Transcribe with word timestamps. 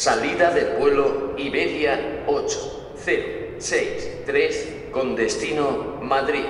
Salida 0.00 0.50
del 0.50 0.78
vuelo 0.78 1.34
Iberia 1.36 2.24
8063 2.26 4.68
con 4.90 5.14
destino 5.14 5.98
Madrid. 6.00 6.46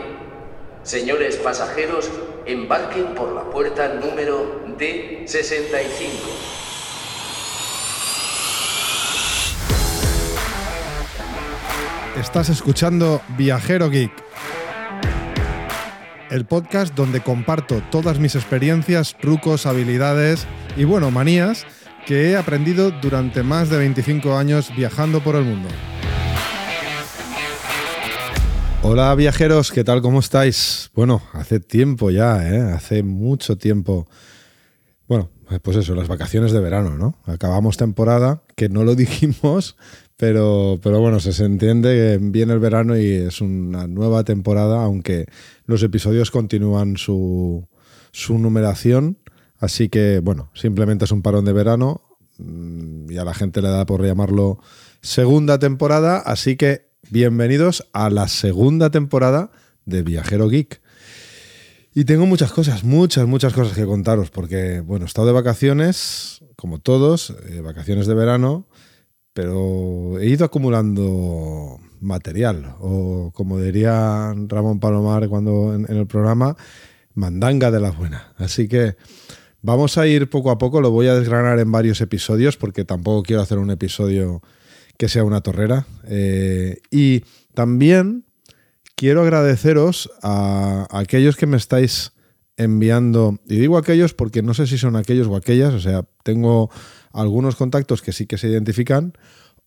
Señores 0.84 1.34
pasajeros, 1.34 2.08
embarquen 2.46 3.12
por 3.16 3.32
la 3.32 3.50
puerta 3.50 3.94
número 3.94 4.64
D65. 4.78 5.82
Estás 12.20 12.50
escuchando 12.50 13.20
Viajero 13.36 13.90
Geek, 13.90 14.12
el 16.30 16.44
podcast 16.44 16.94
donde 16.94 17.20
comparto 17.20 17.82
todas 17.90 18.20
mis 18.20 18.36
experiencias, 18.36 19.16
trucos, 19.20 19.66
habilidades 19.66 20.46
y 20.76 20.84
bueno, 20.84 21.10
manías 21.10 21.66
que 22.10 22.32
he 22.32 22.36
aprendido 22.36 22.90
durante 22.90 23.44
más 23.44 23.70
de 23.70 23.78
25 23.78 24.36
años 24.36 24.72
viajando 24.76 25.22
por 25.22 25.36
el 25.36 25.44
mundo. 25.44 25.68
Hola 28.82 29.14
viajeros, 29.14 29.70
¿qué 29.70 29.84
tal? 29.84 30.02
¿Cómo 30.02 30.18
estáis? 30.18 30.90
Bueno, 30.92 31.22
hace 31.34 31.60
tiempo 31.60 32.10
ya, 32.10 32.52
¿eh? 32.52 32.62
hace 32.62 33.04
mucho 33.04 33.58
tiempo. 33.58 34.08
Bueno, 35.06 35.30
pues 35.62 35.76
eso, 35.76 35.94
las 35.94 36.08
vacaciones 36.08 36.50
de 36.50 36.58
verano, 36.58 36.98
¿no? 36.98 37.14
Acabamos 37.26 37.76
temporada, 37.76 38.42
que 38.56 38.68
no 38.68 38.82
lo 38.82 38.94
dijimos, 38.96 39.76
pero, 40.16 40.80
pero 40.82 40.98
bueno, 40.98 41.20
se, 41.20 41.44
entiende 41.44 41.90
que 41.94 42.18
viene 42.20 42.54
el 42.54 42.58
verano 42.58 42.98
y 42.98 43.06
es 43.06 43.40
una 43.40 43.86
nueva 43.86 44.24
temporada, 44.24 44.82
aunque 44.82 45.26
los 45.64 45.80
episodios 45.84 46.32
continúan 46.32 46.96
su, 46.96 47.68
su 48.10 48.36
numeración. 48.36 49.16
Así 49.60 49.88
que, 49.88 50.20
bueno, 50.20 50.50
simplemente 50.54 51.04
es 51.04 51.12
un 51.12 51.22
parón 51.22 51.44
de 51.44 51.52
verano 51.52 52.00
mm, 52.38 53.10
y 53.10 53.18
a 53.18 53.24
la 53.24 53.34
gente 53.34 53.62
le 53.62 53.68
da 53.68 53.86
por 53.86 54.04
llamarlo 54.04 54.58
segunda 55.02 55.58
temporada. 55.58 56.18
Así 56.18 56.56
que 56.56 56.90
bienvenidos 57.10 57.86
a 57.92 58.10
la 58.10 58.26
segunda 58.26 58.90
temporada 58.90 59.50
de 59.84 60.02
Viajero 60.02 60.48
Geek. 60.48 60.80
Y 61.92 62.04
tengo 62.04 62.24
muchas 62.24 62.52
cosas, 62.52 62.84
muchas, 62.84 63.26
muchas 63.26 63.52
cosas 63.52 63.76
que 63.76 63.84
contaros, 63.84 64.30
porque, 64.30 64.80
bueno, 64.80 65.04
he 65.04 65.08
estado 65.08 65.26
de 65.26 65.32
vacaciones, 65.32 66.40
como 66.56 66.78
todos, 66.78 67.34
eh, 67.48 67.60
vacaciones 67.60 68.06
de 68.06 68.14
verano, 68.14 68.66
pero 69.32 70.18
he 70.20 70.26
ido 70.26 70.44
acumulando 70.44 71.80
material, 72.00 72.76
o 72.78 73.32
como 73.34 73.60
diría 73.60 74.32
Ramón 74.46 74.80
Palomar 74.80 75.28
cuando 75.28 75.74
en, 75.74 75.86
el 75.88 76.06
programa, 76.06 76.56
mandanga 77.14 77.70
de 77.70 77.80
la 77.80 77.90
buena. 77.90 78.32
Así 78.38 78.68
que 78.68 78.96
vamos 79.62 79.98
a 79.98 80.06
ir 80.06 80.30
poco 80.30 80.50
a 80.50 80.58
poco, 80.58 80.80
lo 80.80 80.90
voy 80.90 81.06
a 81.06 81.14
desgranar 81.14 81.58
en 81.58 81.70
varios 81.70 82.00
episodios, 82.00 82.56
porque 82.56 82.84
tampoco 82.84 83.22
quiero 83.22 83.42
hacer 83.42 83.58
un 83.58 83.70
episodio 83.70 84.42
que 84.96 85.08
sea 85.08 85.24
una 85.24 85.40
torrera. 85.40 85.86
Eh, 86.06 86.78
y 86.90 87.24
también 87.54 88.24
quiero 88.94 89.22
agradeceros 89.22 90.10
a, 90.22 90.86
aquellos 90.90 91.36
que 91.36 91.46
me 91.46 91.56
estáis 91.56 92.12
enviando, 92.56 93.40
y 93.48 93.56
digo 93.56 93.78
aquellos 93.78 94.12
porque 94.12 94.42
no 94.42 94.52
sé 94.52 94.66
si 94.66 94.76
son 94.76 94.96
aquellos 94.96 95.26
o 95.28 95.36
aquellas, 95.36 95.72
o 95.72 95.80
sea, 95.80 96.04
tengo 96.22 96.70
algunos 97.12 97.56
contactos 97.56 98.02
que 98.02 98.12
sí 98.12 98.26
que 98.26 98.36
se 98.36 98.48
identifican, 98.48 99.14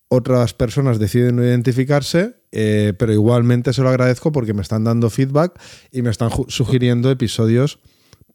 otras 0.07 0.53
personas 0.53 0.99
deciden 0.99 1.37
no 1.37 1.43
identificarse, 1.43 2.35
eh, 2.51 2.93
pero 2.99 3.11
igualmente 3.11 3.73
se 3.73 3.81
lo 3.81 3.89
agradezco 3.89 4.31
porque 4.31 4.53
me 4.53 4.61
están 4.61 4.83
dando 4.83 5.09
feedback 5.09 5.59
y 5.91 6.03
me 6.03 6.11
están 6.11 6.29
sugiriendo 6.49 7.09
episodios 7.09 7.79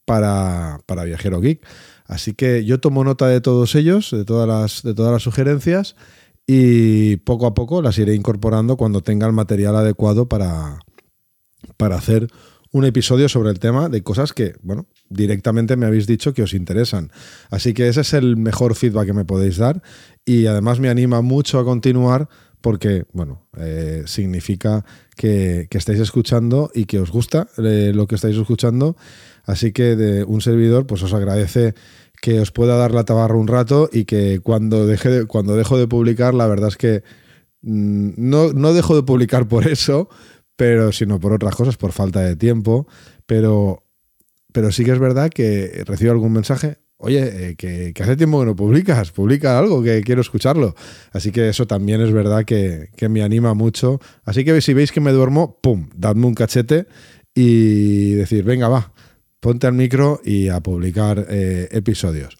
para, 0.08 0.80
para 0.86 1.04
Viajero 1.04 1.40
Geek. 1.40 1.64
Así 2.06 2.32
que 2.32 2.64
yo 2.64 2.80
tomo 2.80 3.04
nota 3.04 3.28
de 3.28 3.42
todos 3.42 3.74
ellos, 3.74 4.10
de 4.10 4.24
todas 4.24 4.48
las, 4.48 4.82
de 4.82 4.94
todas 4.94 5.12
las 5.12 5.22
sugerencias, 5.22 5.94
y 6.46 7.16
poco 7.16 7.46
a 7.46 7.52
poco 7.52 7.82
las 7.82 7.98
iré 7.98 8.14
incorporando 8.14 8.78
cuando 8.78 9.02
tenga 9.02 9.26
el 9.26 9.34
material 9.34 9.76
adecuado 9.76 10.26
para, 10.26 10.78
para 11.76 11.97
hacer 11.97 12.28
un 12.72 12.86
episodio 12.86 13.28
sobre 13.28 13.50
el 13.50 13.58
tema 13.58 13.91
de 13.91 14.02
cosas 14.02 14.32
que, 14.32 14.54
bueno, 14.62 14.86
directamente 15.10 15.76
me 15.76 15.84
habéis 15.84 16.06
dicho 16.06 16.32
que 16.32 16.42
os 16.42 16.54
interesan. 16.54 17.10
Así 17.50 17.74
que 17.74 17.88
ese 17.88 18.00
es 18.00 18.14
el 18.14 18.38
mejor 18.38 18.74
feedback 18.74 19.06
que 19.06 19.12
me 19.12 19.26
podéis 19.26 19.58
dar 19.58 19.82
y 20.24 20.47
además 20.47 20.80
me 20.80 20.88
anima 20.88 21.20
mucho 21.20 21.58
a 21.58 21.64
continuar 21.64 22.28
porque, 22.60 23.04
bueno, 23.12 23.47
eh, 23.58 24.04
significa 24.06 24.84
que, 25.16 25.68
estáis 25.70 26.00
escuchando 26.00 26.70
y 26.74 26.86
que 26.86 26.98
os 26.98 27.10
gusta 27.10 27.48
eh, 27.58 27.92
lo 27.94 28.06
que 28.06 28.16
estáis 28.16 28.36
escuchando. 28.36 28.97
Así 29.48 29.72
que 29.72 29.97
de 29.97 30.25
un 30.25 30.42
servidor, 30.42 30.86
pues 30.86 31.03
os 31.03 31.14
agradece 31.14 31.75
que 32.20 32.38
os 32.38 32.53
pueda 32.53 32.76
dar 32.76 32.92
la 32.92 33.04
tabarra 33.04 33.34
un 33.34 33.48
rato 33.48 33.88
y 33.91 34.04
que 34.04 34.41
cuando, 34.41 34.86
deje 34.86 35.25
cuando 35.25 35.56
dejo 35.56 35.78
de 35.78 35.88
publicar, 35.88 36.34
la 36.34 36.47
verdad 36.47 36.69
es 36.69 36.76
que 36.76 37.03
mm, 37.62 38.10
no, 38.19 38.53
no 38.53 38.75
dejo 38.75 38.94
de 38.94 39.04
publicar 39.04 39.48
por 39.48 39.66
eso, 39.66 40.10
pero 40.54 40.92
sino 40.92 41.19
por 41.19 41.32
otras 41.32 41.56
cosas, 41.56 41.78
por 41.78 41.92
falta 41.92 42.20
de 42.20 42.36
tiempo. 42.36 42.86
Pero, 43.25 43.86
pero 44.53 44.70
sí 44.70 44.84
que 44.84 44.92
es 44.92 44.98
verdad 44.98 45.31
que 45.31 45.82
recibo 45.86 46.12
algún 46.12 46.34
mensaje, 46.34 46.76
oye, 46.98 47.53
eh, 47.53 47.56
que, 47.56 47.94
hace 48.03 48.16
tiempo 48.16 48.41
que 48.41 48.47
no 48.47 48.54
publicas, 48.54 49.12
publica 49.12 49.59
algo, 49.59 49.82
que 49.82 50.03
quiero 50.03 50.20
escucharlo. 50.20 50.75
Así 51.12 51.32
que 51.32 51.48
eso 51.48 51.66
también 51.66 52.03
es 52.03 52.12
verdad 52.12 52.44
que, 52.44 52.91
me 53.09 53.22
anima 53.22 53.54
mucho. 53.54 53.98
Así 54.25 54.44
que 54.44 54.60
si 54.60 54.75
veis 54.75 54.92
que 54.92 55.00
me 55.00 55.12
duermo, 55.12 55.59
¡pum!, 55.62 55.88
dadme 55.97 56.26
un 56.26 56.34
cachete 56.34 56.86
y 57.34 58.12
decir, 58.12 58.44
venga, 58.44 58.69
va, 58.69 58.92
ponte 59.41 59.66
al 59.66 59.75
micro 59.75 60.21
y 60.25 60.49
a 60.49 60.60
publicar 60.60 61.26
eh, 61.28 61.69
episodios. 61.72 62.37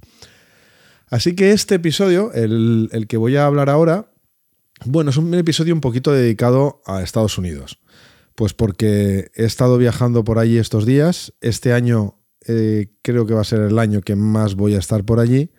Así 1.09 1.35
que 1.35 1.53
este 1.53 1.77
episodio, 1.77 2.33
el, 2.33 2.91
el 2.93 3.07
que 3.07 3.17
voy 3.17 3.37
a 3.37 3.47
hablar 3.47 3.71
ahora, 3.71 4.11
bueno, 4.85 5.11
es 5.11 5.17
un 5.17 5.35
episodio 5.35 5.75
un 5.75 5.81
poquito 5.81 6.13
dedicado 6.13 6.83
a 6.87 7.03
Estados 7.03 7.39
Unidos. 7.39 7.81
Pues 8.35 8.55
porque 8.55 9.31
he 9.35 9.45
estado 9.45 9.79
viajando 9.79 10.23
por 10.23 10.39
allí 10.39 10.59
estos 10.59 10.87
días. 10.87 11.33
Este 11.41 11.73
año 11.73 12.19
eh, 12.47 12.89
creo 13.03 13.27
que 13.27 13.35
va 13.35 13.41
a 13.41 13.45
ser 13.45 13.61
el 13.61 13.79
año 13.79 14.01
que 14.01 14.15
más 14.15 14.55
voy 14.55 14.75
a 14.75 14.79
estar 14.79 15.05
por 15.05 15.19
allí. 15.19 15.51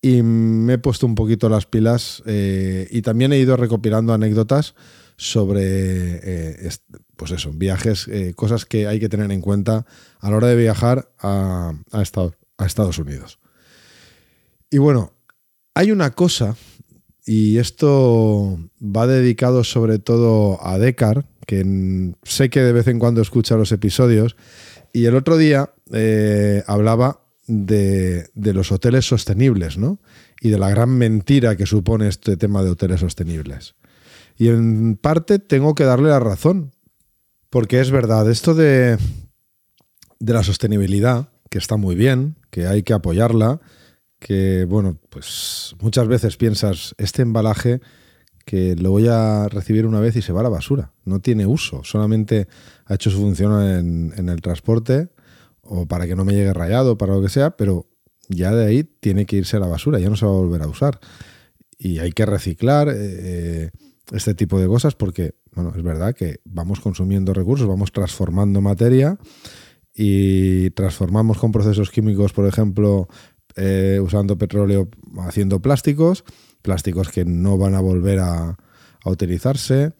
Y 0.00 0.22
me 0.22 0.74
he 0.74 0.78
puesto 0.78 1.06
un 1.06 1.14
poquito 1.14 1.48
las 1.48 1.66
pilas 1.66 2.22
eh, 2.26 2.86
y 2.90 3.02
también 3.02 3.32
he 3.32 3.38
ido 3.38 3.56
recopilando 3.56 4.12
anécdotas 4.12 4.74
sobre, 5.16 6.20
eh, 6.22 6.70
pues 7.16 7.30
eso, 7.30 7.52
viajes, 7.52 8.08
cosas 8.34 8.64
que 8.64 8.86
hay 8.86 9.00
que 9.00 9.08
tener 9.08 9.30
en 9.32 9.40
cuenta 9.40 9.86
a 10.20 10.30
la 10.30 10.36
hora 10.36 10.48
de 10.48 10.56
viajar 10.56 11.10
a, 11.18 11.72
a 11.92 12.66
Estados 12.66 12.98
Unidos. 12.98 13.38
Y 14.70 14.78
bueno, 14.78 15.12
hay 15.74 15.92
una 15.92 16.10
cosa, 16.10 16.56
y 17.24 17.58
esto 17.58 18.58
va 18.80 19.06
dedicado 19.06 19.64
sobre 19.64 19.98
todo 19.98 20.58
a 20.66 20.78
Decar, 20.78 21.26
que 21.46 22.12
sé 22.24 22.50
que 22.50 22.60
de 22.60 22.72
vez 22.72 22.88
en 22.88 22.98
cuando 22.98 23.22
escucha 23.22 23.56
los 23.56 23.72
episodios, 23.72 24.36
y 24.92 25.04
el 25.04 25.14
otro 25.14 25.36
día 25.36 25.70
eh, 25.92 26.64
hablaba 26.66 27.20
de, 27.46 28.30
los 28.34 28.72
hoteles 28.72 29.06
sostenibles, 29.06 29.76
¿no? 29.78 30.00
Y 30.40 30.48
de 30.48 30.58
la 30.58 30.70
gran 30.70 30.90
mentira 30.90 31.56
que 31.56 31.66
supone 31.66 32.08
este 32.08 32.36
tema 32.36 32.62
de 32.62 32.70
hoteles 32.70 33.00
sostenibles. 33.00 33.74
Y 34.36 34.48
en 34.48 34.96
parte 34.96 35.38
tengo 35.38 35.74
que 35.74 35.84
darle 35.84 36.10
la 36.10 36.20
razón, 36.20 36.72
porque 37.50 37.80
es 37.80 37.90
verdad, 37.90 38.30
esto 38.30 38.54
de, 38.54 38.98
de 40.18 40.32
la 40.32 40.42
sostenibilidad, 40.42 41.30
que 41.50 41.58
está 41.58 41.76
muy 41.76 41.94
bien, 41.94 42.36
que 42.50 42.66
hay 42.66 42.82
que 42.82 42.92
apoyarla, 42.92 43.60
que 44.18 44.64
bueno, 44.64 44.98
pues 45.10 45.74
muchas 45.80 46.08
veces 46.08 46.36
piensas, 46.36 46.94
este 46.98 47.22
embalaje 47.22 47.80
que 48.46 48.76
lo 48.76 48.92
voy 48.92 49.08
a 49.08 49.48
recibir 49.48 49.86
una 49.86 50.00
vez 50.00 50.14
y 50.16 50.22
se 50.22 50.32
va 50.32 50.40
a 50.40 50.44
la 50.44 50.48
basura. 50.48 50.92
No 51.04 51.20
tiene 51.20 51.46
uso, 51.46 51.82
solamente 51.82 52.46
ha 52.86 52.94
hecho 52.94 53.10
su 53.10 53.18
función 53.18 54.12
en, 54.16 54.28
el 54.28 54.40
transporte 54.40 55.08
o 55.62 55.86
para 55.86 56.06
que 56.06 56.14
no 56.14 56.24
me 56.24 56.32
llegue 56.32 56.52
rayado, 56.52 56.96
para 56.96 57.14
lo 57.14 57.20
que 57.20 57.28
sea, 57.28 57.56
pero 57.56 57.86
ya 58.28 58.52
de 58.52 58.66
ahí 58.66 58.84
tiene 58.84 59.26
que 59.26 59.36
irse 59.36 59.56
a 59.56 59.60
la 59.60 59.66
basura, 59.66 59.98
ya 59.98 60.08
no 60.08 60.16
se 60.16 60.24
va 60.26 60.30
a 60.30 60.36
volver 60.36 60.62
a 60.62 60.68
usar. 60.68 61.00
Y 61.76 61.98
hay 61.98 62.12
que 62.12 62.24
reciclar 62.24 62.88
eh, 62.94 63.72
este 64.12 64.34
tipo 64.34 64.60
de 64.60 64.66
cosas 64.66 64.94
porque, 64.94 65.34
bueno, 65.52 65.72
es 65.76 65.82
verdad 65.82 66.14
que 66.14 66.40
vamos 66.44 66.80
consumiendo 66.80 67.34
recursos, 67.34 67.66
vamos 67.66 67.92
transformando 67.92 68.60
materia 68.60 69.18
y 69.94 70.70
transformamos 70.70 71.38
con 71.38 71.52
procesos 71.52 71.90
químicos, 71.90 72.32
por 72.32 72.46
ejemplo, 72.46 73.08
eh, 73.56 73.98
usando 74.02 74.36
petróleo 74.36 74.88
haciendo 75.18 75.60
plásticos 75.60 76.24
plásticos 76.66 77.10
que 77.10 77.24
no 77.24 77.56
van 77.56 77.74
a 77.76 77.80
volver 77.80 78.18
a, 78.18 78.58
utilizarse. 79.04 79.92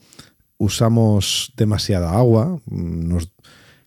Usamos 0.59 1.52
demasiada 1.56 2.11
agua. 2.11 2.61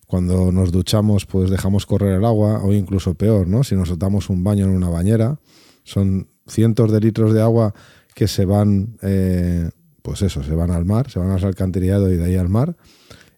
cuando 0.07 0.49
nos 0.53 0.71
duchamos, 0.71 1.25
pues 1.25 1.49
dejamos 1.49 1.85
correr 1.85 2.15
el 2.15 2.23
agua, 2.23 2.63
o 2.63 2.71
incluso 2.71 3.15
peor, 3.15 3.45
¿no? 3.45 3.65
Si 3.65 3.75
nos 3.75 3.99
damos 3.99 4.29
un 4.29 4.45
baño 4.45 4.63
en 4.63 4.71
una 4.71 4.87
bañera, 4.87 5.39
son 5.83 6.29
cientos 6.47 6.89
de 6.93 7.01
litros 7.01 7.33
de 7.33 7.41
agua 7.41 7.73
que 8.15 8.29
se 8.29 8.45
van, 8.45 8.97
eh, 9.01 9.69
pues 10.09 10.23
eso, 10.23 10.41
se 10.41 10.55
van 10.55 10.71
al 10.71 10.85
mar, 10.85 11.11
se 11.11 11.19
van 11.19 11.29
al 11.29 11.45
alcantarillado 11.45 12.11
y 12.11 12.17
de 12.17 12.25
ahí 12.25 12.35
al 12.35 12.49
mar. 12.49 12.75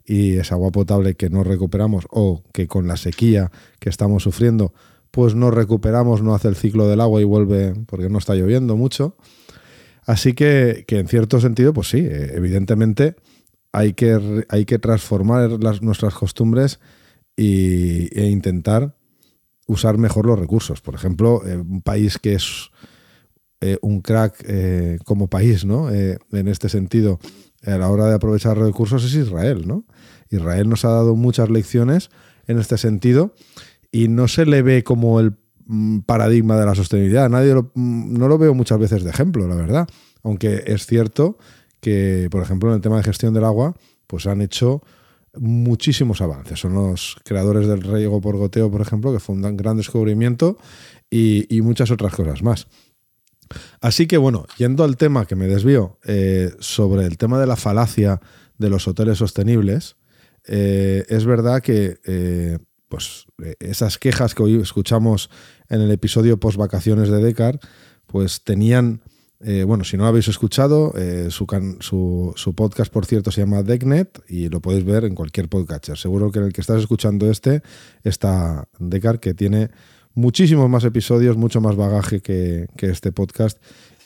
Y 0.05 0.37
esa 0.37 0.55
agua 0.55 0.71
potable 0.71 1.15
que 1.15 1.29
no 1.29 1.43
recuperamos 1.43 2.05
o 2.09 2.43
que 2.53 2.65
con 2.69 2.87
la 2.87 2.95
sequía 2.95 3.51
que 3.79 3.89
estamos 3.89 4.23
sufriendo, 4.23 4.73
pues 5.11 5.35
no 5.35 5.51
recuperamos, 5.51 6.21
no 6.21 6.33
hace 6.33 6.47
el 6.47 6.55
ciclo 6.55 6.87
del 6.87 7.01
agua 7.01 7.19
y 7.19 7.25
vuelve 7.25 7.73
porque 7.87 8.07
no 8.07 8.19
está 8.19 8.35
lloviendo 8.35 8.77
mucho. 8.77 9.17
Así 10.05 10.31
que, 10.31 10.85
en 10.87 11.09
cierto 11.09 11.41
sentido, 11.41 11.73
pues 11.73 11.89
sí, 11.89 11.97
eh, 11.97 12.35
evidentemente 12.35 13.17
hay 13.73 13.91
que, 13.91 14.45
hay 14.47 14.63
que 14.63 14.79
transformar 14.79 15.49
nuestras 15.81 16.13
costumbres 16.13 16.79
e 17.35 18.29
intentar 18.31 18.95
usar 19.67 19.97
mejor 19.97 20.25
los 20.25 20.39
recursos. 20.39 20.79
Por 20.79 20.95
ejemplo, 20.95 21.45
eh, 21.45 21.57
un 21.57 21.81
país 21.81 22.17
que 22.17 22.35
es 22.35 22.71
eh, 23.61 23.77
un 23.81 24.01
crack 24.01 24.43
como 25.05 25.27
país, 25.27 25.65
¿no? 25.65 25.89
en 25.91 26.47
este 26.47 26.67
sentido, 26.67 27.19
a 27.65 27.77
la 27.77 27.89
hora 27.89 28.07
de 28.07 28.15
aprovechar 28.15 28.57
recursos 28.57 29.03
es 29.03 29.13
Israel, 29.13 29.67
¿no? 29.67 29.85
Israel 30.29 30.69
nos 30.69 30.85
ha 30.85 30.89
dado 30.89 31.15
muchas 31.15 31.49
lecciones 31.49 32.09
en 32.47 32.57
este 32.57 32.77
sentido 32.77 33.33
y 33.91 34.07
no 34.07 34.27
se 34.27 34.45
le 34.45 34.61
ve 34.61 34.83
como 34.83 35.19
el 35.19 35.35
mm, 35.65 35.99
paradigma 35.99 36.57
de 36.57 36.65
la 36.65 36.75
sostenibilidad. 36.75 37.29
Nadie 37.29 37.53
mm, 37.53 38.17
no 38.17 38.27
lo 38.27 38.37
veo 38.37 38.53
muchas 38.53 38.79
veces 38.79 39.03
de 39.03 39.09
ejemplo, 39.09 39.47
la 39.47 39.55
verdad. 39.55 39.87
Aunque 40.23 40.63
es 40.65 40.85
cierto 40.85 41.37
que, 41.81 42.27
por 42.31 42.41
ejemplo, 42.41 42.69
en 42.69 42.75
el 42.75 42.81
tema 42.81 42.97
de 42.97 43.03
gestión 43.03 43.33
del 43.33 43.43
agua, 43.43 43.75
pues 44.07 44.27
han 44.27 44.41
hecho 44.41 44.81
muchísimos 45.37 46.21
avances. 46.21 46.59
Son 46.59 46.73
los 46.73 47.17
creadores 47.23 47.67
del 47.67 47.81
riego 47.81 48.21
por 48.21 48.37
goteo, 48.37 48.69
por 48.71 48.81
ejemplo, 48.81 49.11
que 49.13 49.19
fue 49.19 49.35
un 49.35 49.57
gran 49.57 49.77
descubrimiento 49.77 50.57
y, 51.09 51.61
muchas 51.61 51.91
otras 51.91 52.13
cosas 52.13 52.41
más. 52.43 52.67
Así 53.79 54.07
que 54.07 54.17
bueno, 54.17 54.45
yendo 54.57 54.83
al 54.83 54.97
tema 54.97 55.25
que 55.25 55.35
me 55.35 55.47
desvío 55.47 55.97
eh, 56.05 56.51
sobre 56.59 57.05
el 57.05 57.17
tema 57.17 57.39
de 57.39 57.47
la 57.47 57.55
falacia 57.55 58.21
de 58.57 58.69
los 58.69 58.87
hoteles 58.87 59.17
sostenibles, 59.17 59.95
eh, 60.47 61.05
es 61.09 61.25
verdad 61.25 61.61
que 61.61 61.99
eh, 62.05 62.59
pues, 62.89 63.25
esas 63.59 63.97
quejas 63.97 64.35
que 64.35 64.43
hoy 64.43 64.61
escuchamos 64.61 65.29
en 65.69 65.81
el 65.81 65.91
episodio 65.91 66.39
post 66.39 66.57
vacaciones 66.57 67.09
de 67.09 67.23
Decar, 67.23 67.59
pues 68.05 68.43
tenían, 68.43 69.01
bueno, 69.65 69.85
si 69.85 69.95
no 69.95 70.03
lo 70.03 70.09
habéis 70.09 70.27
escuchado, 70.27 70.93
su, 71.29 72.33
su, 72.35 72.55
podcast, 72.55 72.91
por 72.91 73.05
cierto, 73.05 73.31
se 73.31 73.41
llama 73.41 73.63
Decknet 73.63 74.21
y 74.27 74.49
lo 74.49 74.61
podéis 74.61 74.83
ver 74.83 75.05
en 75.05 75.15
cualquier 75.15 75.47
podcatcher. 75.47 75.97
Seguro 75.97 76.29
que 76.31 76.39
en 76.39 76.45
el 76.45 76.53
que 76.53 76.59
estás 76.59 76.81
escuchando 76.81 77.31
este 77.31 77.63
está 78.03 78.67
Decar, 78.79 79.21
que 79.21 79.33
tiene 79.33 79.71
muchísimos 80.13 80.69
más 80.69 80.83
episodios, 80.83 81.37
mucho 81.37 81.61
más 81.61 81.75
bagaje 81.75 82.21
que, 82.21 82.67
este 82.79 83.11
podcast 83.11 83.57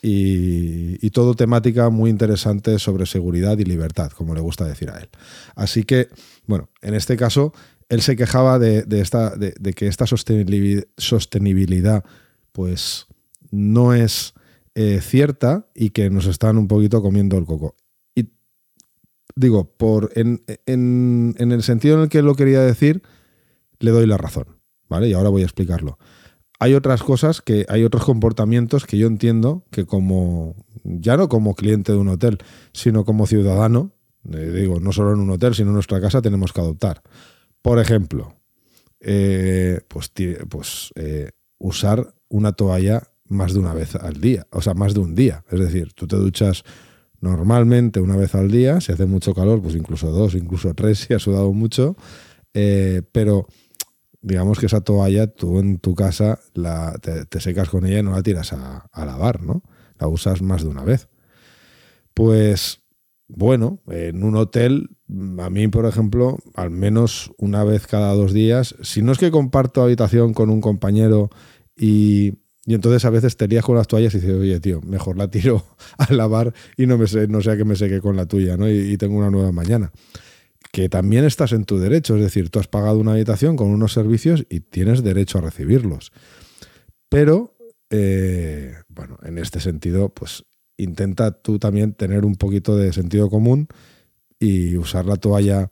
y, 0.01 1.09
todo 1.11 1.35
temática 1.35 1.89
muy 1.89 2.09
interesante 2.09 2.77
sobre 2.79 3.05
seguridad 3.05 3.57
y 3.57 3.63
libertad, 3.63 4.11
como 4.11 4.35
le 4.35 4.41
gusta 4.41 4.65
decir 4.65 4.89
a 4.89 4.97
él. 4.97 5.09
Así 5.55 5.83
que, 5.83 6.09
bueno, 6.45 6.69
en 6.81 6.93
este 6.93 7.15
caso, 7.15 7.53
él 7.87 8.01
se 8.01 8.15
quejaba 8.17 8.59
de, 8.59 8.85
esta, 8.99 9.35
de, 9.35 9.73
que 9.73 9.87
esta 9.87 10.05
sostenibilidad, 10.05 12.03
pues 12.51 13.07
no 13.51 13.93
es 13.93 14.33
eh, 14.75 14.99
cierta 15.01 15.67
y 15.73 15.91
que 15.91 16.09
nos 16.09 16.25
están 16.25 16.57
un 16.57 16.67
poquito 16.67 17.01
comiendo 17.01 17.37
el 17.37 17.45
coco. 17.45 17.75
Y 18.13 18.29
digo, 19.35 19.71
por, 19.77 20.11
en, 20.15 20.43
en, 20.65 21.35
en 21.37 21.51
el 21.53 21.63
sentido 21.63 21.95
en 21.95 22.01
el 22.01 22.09
que 22.09 22.21
lo 22.21 22.35
quería 22.35 22.59
decir, 22.61 23.01
le 23.79 23.91
doy 23.91 24.05
la 24.05 24.17
razón. 24.17 24.54
¿Vale? 24.87 25.09
Y 25.09 25.13
ahora 25.13 25.29
voy 25.29 25.41
a 25.41 25.45
explicarlo 25.45 25.97
hay 26.59 26.73
otras 26.73 27.03
cosas 27.03 27.41
que 27.41 27.65
hay 27.69 27.83
otros 27.83 28.05
comportamientos 28.05 28.85
que 28.85 28.97
yo 28.97 29.07
entiendo 29.07 29.65
que 29.71 29.85
como 29.85 30.55
ya 30.83 31.17
no 31.17 31.29
como 31.29 31.55
cliente 31.55 31.91
de 31.91 31.97
un 31.97 32.09
hotel, 32.09 32.37
sino 32.71 33.05
como 33.05 33.27
ciudadano, 33.27 33.91
eh, 34.31 34.51
digo, 34.51 34.79
no 34.79 34.91
solo 34.91 35.13
en 35.13 35.19
un 35.19 35.31
hotel, 35.31 35.53
sino 35.53 35.69
en 35.69 35.75
nuestra 35.75 35.99
casa 35.99 36.21
tenemos 36.21 36.53
que 36.53 36.61
adoptar. 36.61 37.01
Por 37.61 37.79
ejemplo, 37.79 38.35
eh, 38.99 39.81
pues, 39.87 40.11
pues 40.49 40.91
eh, 40.95 41.31
usar 41.57 42.13
una 42.29 42.53
toalla 42.53 43.03
más 43.27 43.53
de 43.53 43.59
una 43.59 43.73
vez 43.73 43.95
al 43.95 44.21
día, 44.21 44.47
o 44.51 44.61
sea, 44.61 44.73
más 44.73 44.93
de 44.93 44.99
un 44.99 45.15
día. 45.15 45.43
Es 45.51 45.59
decir, 45.59 45.93
tú 45.93 46.07
te 46.07 46.15
duchas 46.15 46.63
normalmente 47.19 47.99
una 47.99 48.15
vez 48.15 48.35
al 48.35 48.51
día, 48.51 48.79
si 48.81 48.91
hace 48.91 49.05
mucho 49.05 49.33
calor, 49.33 49.61
pues 49.61 49.75
incluso 49.75 50.11
dos, 50.11 50.35
incluso 50.35 50.73
tres, 50.73 50.99
si 51.07 51.13
has 51.13 51.23
sudado 51.23 51.51
mucho, 51.53 51.97
pero 53.11 53.47
digamos 54.25 54.57
que 54.57 54.65
esa 54.65 54.81
toalla 54.81 55.27
tú 55.27 55.59
en 55.59 55.77
tu 55.77 55.93
casa 55.93 56.39
la, 56.55 56.97
te, 56.99 57.39
secas 57.39 57.69
con 57.69 57.85
ella 57.85 57.99
y 57.99 58.03
no 58.03 58.11
la 58.11 58.23
tiras 58.23 58.53
a, 58.53 58.89
lavar, 59.05 59.43
¿no? 59.43 59.61
La 59.99 60.07
usas 60.07 60.41
más 60.41 60.63
de 60.63 60.69
una 60.69 60.83
vez. 60.83 61.09
Pues 62.15 62.81
bueno, 63.27 63.81
en 63.87 64.23
un 64.23 64.35
hotel, 64.35 64.97
a 65.37 65.49
mí, 65.51 65.67
por 65.67 65.85
ejemplo, 65.85 66.39
al 66.55 66.71
menos 66.71 67.33
una 67.37 67.63
vez 67.63 67.85
cada 67.85 68.13
dos 68.15 68.33
días, 68.33 68.75
si 68.81 69.03
no 69.03 69.11
es 69.11 69.19
que 69.19 69.29
comparto 69.29 69.83
habitación 69.83 70.33
con 70.33 70.49
un 70.49 70.59
compañero 70.59 71.29
y, 71.77 72.39
entonces 72.65 73.05
a 73.05 73.11
veces 73.11 73.37
te 73.37 73.47
lías 73.47 73.63
con 73.63 73.75
las 73.75 73.87
toallas 73.87 74.15
y 74.15 74.21
dices, 74.21 74.35
oye, 74.35 74.59
tío, 74.59 74.81
mejor 74.81 75.17
la 75.17 75.29
tiro 75.29 75.63
a 75.99 76.11
lavar 76.11 76.51
y 76.77 76.87
no, 76.87 76.97
me 76.97 77.05
no 77.27 77.41
sea 77.41 77.57
que 77.57 77.65
me 77.65 77.75
seque 77.75 78.01
con 78.01 78.15
la 78.15 78.25
tuya, 78.25 78.57
¿no? 78.57 78.67
y 78.67 78.97
tengo 78.97 79.17
una 79.17 79.29
nueva 79.29 79.51
mañana 79.51 79.91
que 80.75 80.89
también 80.89 81.23
estás 81.23 81.53
en 81.53 81.63
tu 81.63 81.79
derecho, 81.79 82.17
es 82.17 82.21
decir, 82.21 82.49
tú 82.49 82.59
has 82.59 82.67
pagado 82.67 82.99
una 82.99 83.13
habitación 83.13 83.55
con 83.55 83.69
unos 83.69 83.93
servicios 83.93 84.45
y 84.49 84.59
tienes 84.59 85.03
derecho 85.03 85.37
a 85.37 85.41
recibirlos. 85.41 86.11
Pero, 87.07 87.55
eh, 87.89 88.73
bueno, 88.89 89.17
en 89.23 89.37
este 89.37 89.61
sentido, 89.61 90.09
pues 90.09 90.43
intenta 90.75 91.31
tú 91.31 91.59
también 91.59 91.93
tener 91.93 92.25
un 92.25 92.35
poquito 92.35 92.75
de 92.75 92.91
sentido 92.91 93.29
común 93.29 93.69
y 94.37 94.75
usar 94.75 95.05
la 95.05 95.15
toalla, 95.15 95.69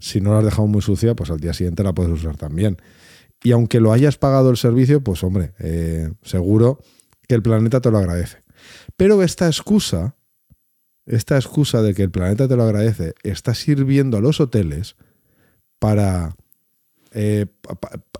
si 0.00 0.20
no 0.20 0.32
la 0.32 0.40
has 0.40 0.44
dejado 0.46 0.66
muy 0.66 0.82
sucia, 0.82 1.14
pues 1.14 1.30
al 1.30 1.38
día 1.38 1.54
siguiente 1.54 1.84
la 1.84 1.94
puedes 1.94 2.10
usar 2.10 2.36
también. 2.36 2.76
Y 3.44 3.52
aunque 3.52 3.78
lo 3.78 3.92
hayas 3.92 4.18
pagado 4.18 4.50
el 4.50 4.56
servicio, 4.56 5.00
pues 5.00 5.22
hombre, 5.22 5.52
eh, 5.60 6.10
seguro 6.22 6.80
que 7.28 7.36
el 7.36 7.42
planeta 7.42 7.80
te 7.80 7.92
lo 7.92 7.98
agradece. 7.98 8.38
Pero 8.96 9.22
esta 9.22 9.46
excusa 9.46 10.16
esta 11.10 11.36
excusa 11.36 11.82
de 11.82 11.92
que 11.92 12.02
el 12.02 12.10
planeta 12.10 12.46
te 12.46 12.56
lo 12.56 12.62
agradece 12.62 13.14
está 13.24 13.54
sirviendo 13.54 14.16
a 14.16 14.20
los 14.20 14.40
hoteles 14.40 14.96
para... 15.78 16.36
Eh, 17.12 17.46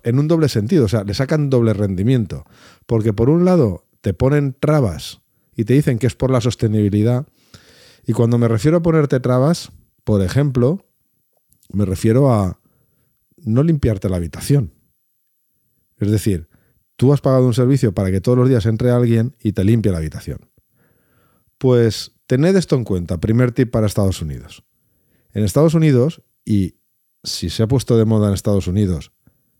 en 0.03 0.19
un 0.19 0.27
doble 0.27 0.49
sentido, 0.49 0.85
o 0.85 0.87
sea, 0.89 1.05
le 1.05 1.13
sacan 1.13 1.49
doble 1.49 1.73
rendimiento. 1.73 2.45
Porque 2.85 3.13
por 3.13 3.29
un 3.29 3.45
lado 3.45 3.85
te 4.01 4.13
ponen 4.13 4.53
trabas 4.59 5.21
y 5.55 5.63
te 5.63 5.73
dicen 5.73 5.99
que 5.99 6.07
es 6.07 6.15
por 6.15 6.31
la 6.31 6.41
sostenibilidad. 6.41 7.25
Y 8.05 8.11
cuando 8.11 8.37
me 8.37 8.49
refiero 8.49 8.77
a 8.77 8.81
ponerte 8.81 9.21
trabas, 9.21 9.71
por 10.03 10.21
ejemplo, 10.21 10.85
me 11.71 11.85
refiero 11.85 12.33
a 12.33 12.59
no 13.37 13.63
limpiarte 13.63 14.09
la 14.09 14.17
habitación. 14.17 14.73
Es 15.97 16.11
decir, 16.11 16.49
tú 16.97 17.13
has 17.13 17.21
pagado 17.21 17.45
un 17.45 17.53
servicio 17.53 17.93
para 17.93 18.11
que 18.11 18.19
todos 18.19 18.37
los 18.37 18.49
días 18.49 18.65
entre 18.65 18.91
alguien 18.91 19.37
y 19.39 19.53
te 19.53 19.63
limpie 19.63 19.93
la 19.93 19.99
habitación. 19.99 20.49
Pues 21.57 22.11
Tened 22.31 22.55
esto 22.55 22.77
en 22.77 22.85
cuenta, 22.85 23.19
primer 23.19 23.51
tip 23.51 23.71
para 23.71 23.87
Estados 23.87 24.21
Unidos. 24.21 24.63
En 25.33 25.43
Estados 25.43 25.73
Unidos, 25.73 26.21
y 26.45 26.75
si 27.25 27.49
se 27.49 27.61
ha 27.61 27.67
puesto 27.67 27.97
de 27.97 28.05
moda 28.05 28.29
en 28.29 28.33
Estados 28.33 28.67
Unidos, 28.67 29.11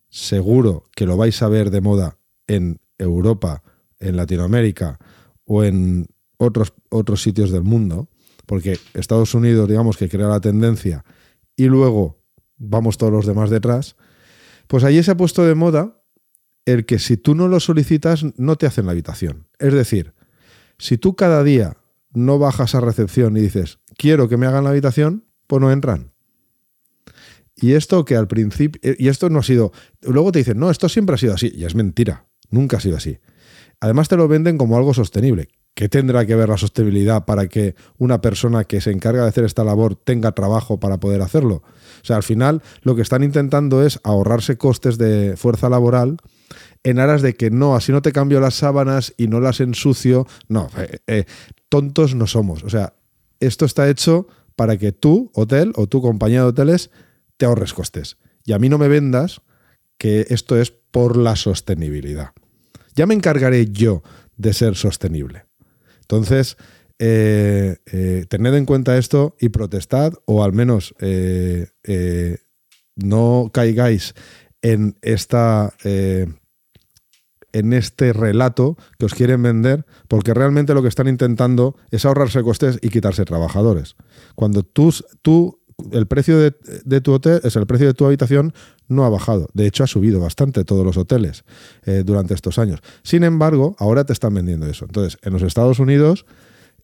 seguro 0.07 0.89
que 0.95 1.05
lo 1.05 1.17
vais 1.17 1.41
a 1.41 1.49
ver 1.49 1.69
de 1.69 1.81
moda 1.81 2.17
en 2.47 2.79
Europa, 2.97 3.61
en 3.99 4.15
Latinoamérica 4.15 4.99
o 5.43 5.65
en 5.65 6.07
otros, 6.37 6.73
otros 6.87 7.21
sitios 7.21 7.51
del 7.51 7.63
mundo, 7.63 8.07
porque 8.45 8.79
Estados 8.93 9.35
Unidos, 9.35 9.67
digamos 9.67 9.97
que 9.97 10.07
crea 10.07 10.29
la 10.29 10.39
tendencia 10.39 11.03
y 11.57 11.65
luego 11.65 12.23
vamos 12.55 12.97
todos 12.97 13.11
los 13.11 13.25
demás 13.25 13.49
detrás, 13.49 13.97
pues 14.67 14.85
allí 14.85 15.03
se 15.03 15.11
ha 15.11 15.17
puesto 15.17 15.43
de 15.45 15.55
moda 15.55 16.01
el 16.63 16.85
que 16.85 16.99
si 16.99 17.17
tú 17.17 17.35
no 17.35 17.49
lo 17.49 17.59
solicitas 17.59 18.23
no 18.37 18.55
te 18.55 18.65
hacen 18.65 18.85
la 18.85 18.93
habitación. 18.93 19.49
Es 19.59 19.73
decir, 19.73 20.13
si 20.77 20.97
tú 20.97 21.17
cada 21.17 21.43
día 21.43 21.75
no 22.13 22.39
bajas 22.39 22.75
a 22.75 22.81
recepción 22.81 23.37
y 23.37 23.41
dices, 23.41 23.79
quiero 23.97 24.27
que 24.27 24.37
me 24.37 24.45
hagan 24.45 24.63
la 24.63 24.71
habitación, 24.71 25.25
pues 25.47 25.61
no 25.61 25.71
entran. 25.71 26.11
Y 27.55 27.73
esto 27.73 28.05
que 28.05 28.15
al 28.15 28.27
principio, 28.27 28.81
y 28.97 29.07
esto 29.07 29.29
no 29.29 29.39
ha 29.39 29.43
sido, 29.43 29.71
luego 30.01 30.31
te 30.31 30.39
dicen, 30.39 30.59
no, 30.59 30.71
esto 30.71 30.89
siempre 30.89 31.15
ha 31.15 31.17
sido 31.17 31.33
así, 31.33 31.51
y 31.53 31.65
es 31.65 31.75
mentira, 31.75 32.25
nunca 32.49 32.77
ha 32.77 32.79
sido 32.79 32.97
así. 32.97 33.19
Además 33.79 34.07
te 34.07 34.17
lo 34.17 34.27
venden 34.27 34.57
como 34.57 34.77
algo 34.77 34.93
sostenible. 34.93 35.49
¿Qué 35.73 35.87
tendrá 35.87 36.25
que 36.25 36.35
ver 36.35 36.49
la 36.49 36.57
sostenibilidad 36.57 37.25
para 37.25 37.47
que 37.47 37.75
una 37.97 38.19
persona 38.21 38.65
que 38.65 38.81
se 38.81 38.91
encarga 38.91 39.23
de 39.23 39.29
hacer 39.29 39.45
esta 39.45 39.63
labor 39.63 39.95
tenga 39.95 40.33
trabajo 40.33 40.79
para 40.79 40.99
poder 40.99 41.21
hacerlo? 41.21 41.63
O 42.01 42.05
sea, 42.05 42.17
al 42.17 42.23
final 42.23 42.61
lo 42.81 42.95
que 42.95 43.01
están 43.01 43.23
intentando 43.23 43.83
es 43.85 43.99
ahorrarse 44.03 44.57
costes 44.57 44.97
de 44.97 45.35
fuerza 45.37 45.69
laboral 45.69 46.17
en 46.83 46.99
aras 46.99 47.21
de 47.21 47.35
que 47.35 47.51
no, 47.51 47.75
así 47.75 47.91
no 47.91 48.01
te 48.01 48.11
cambio 48.11 48.39
las 48.39 48.55
sábanas 48.55 49.13
y 49.17 49.27
no 49.27 49.39
las 49.39 49.61
ensucio. 49.61 50.27
No, 50.49 50.69
eh, 50.77 50.99
eh, 51.07 51.25
tontos 51.71 52.15
no 52.15 52.27
somos. 52.27 52.65
O 52.65 52.69
sea, 52.69 52.93
esto 53.39 53.63
está 53.63 53.89
hecho 53.89 54.27
para 54.57 54.77
que 54.77 54.91
tú, 54.91 55.31
hotel 55.33 55.71
o 55.75 55.87
tu 55.87 56.01
compañía 56.01 56.41
de 56.41 56.47
hoteles, 56.47 56.91
te 57.37 57.45
ahorres 57.45 57.73
costes. 57.73 58.17
Y 58.43 58.51
a 58.51 58.59
mí 58.59 58.67
no 58.67 58.77
me 58.77 58.89
vendas 58.89 59.41
que 59.97 60.27
esto 60.29 60.59
es 60.59 60.71
por 60.71 61.15
la 61.15 61.37
sostenibilidad. 61.37 62.31
Ya 62.93 63.05
me 63.05 63.13
encargaré 63.13 63.67
yo 63.71 64.03
de 64.35 64.53
ser 64.53 64.75
sostenible. 64.75 65.45
Entonces, 66.01 66.57
eh, 66.99 67.77
eh, 67.85 68.25
tened 68.27 68.53
en 68.53 68.65
cuenta 68.65 68.97
esto 68.97 69.37
y 69.39 69.49
protestad, 69.49 70.13
o 70.25 70.43
al 70.43 70.51
menos 70.51 70.93
eh, 70.99 72.37
no 72.95 73.49
caigáis 73.53 74.13
en 74.61 74.97
esta 75.01 75.73
en 77.53 77.73
este 77.73 78.13
relato 78.13 78.77
que 78.97 79.05
os 79.05 79.13
quieren 79.13 79.43
vender, 79.43 79.85
porque 80.07 80.33
realmente 80.33 80.73
lo 80.73 80.81
que 80.81 80.87
están 80.87 81.07
intentando 81.07 81.75
es 81.91 82.05
ahorrarse 82.05 82.43
costes 82.43 82.79
y 82.81 82.89
quitarse 82.89 83.25
trabajadores. 83.25 83.95
Cuando 84.35 84.63
tú, 84.63 84.93
tú 85.21 85.61
el 85.91 86.05
precio 86.07 86.37
de, 86.39 87.01
tu 87.01 87.13
hotel, 87.13 87.41
es 87.43 87.55
el 87.55 87.65
precio 87.65 87.87
de 87.87 87.93
tu 87.93 88.05
habitación, 88.05 88.53
no 88.87 89.05
ha 89.05 89.09
bajado. 89.09 89.47
De 89.53 89.65
hecho, 89.65 89.83
ha 89.83 89.87
subido 89.87 90.19
bastante 90.19 90.63
todos 90.63 90.85
los 90.85 90.97
hoteles 90.97 91.43
eh, 91.85 92.03
durante 92.05 92.33
estos 92.33 92.59
años. 92.59 92.81
Sin 93.03 93.23
embargo, 93.23 93.75
ahora 93.79 94.05
te 94.05 94.13
están 94.13 94.33
vendiendo 94.33 94.67
eso. 94.67 94.85
Entonces, 94.85 95.17
en 95.23 95.33
los 95.33 95.41
Estados 95.41 95.79
Unidos, 95.79 96.25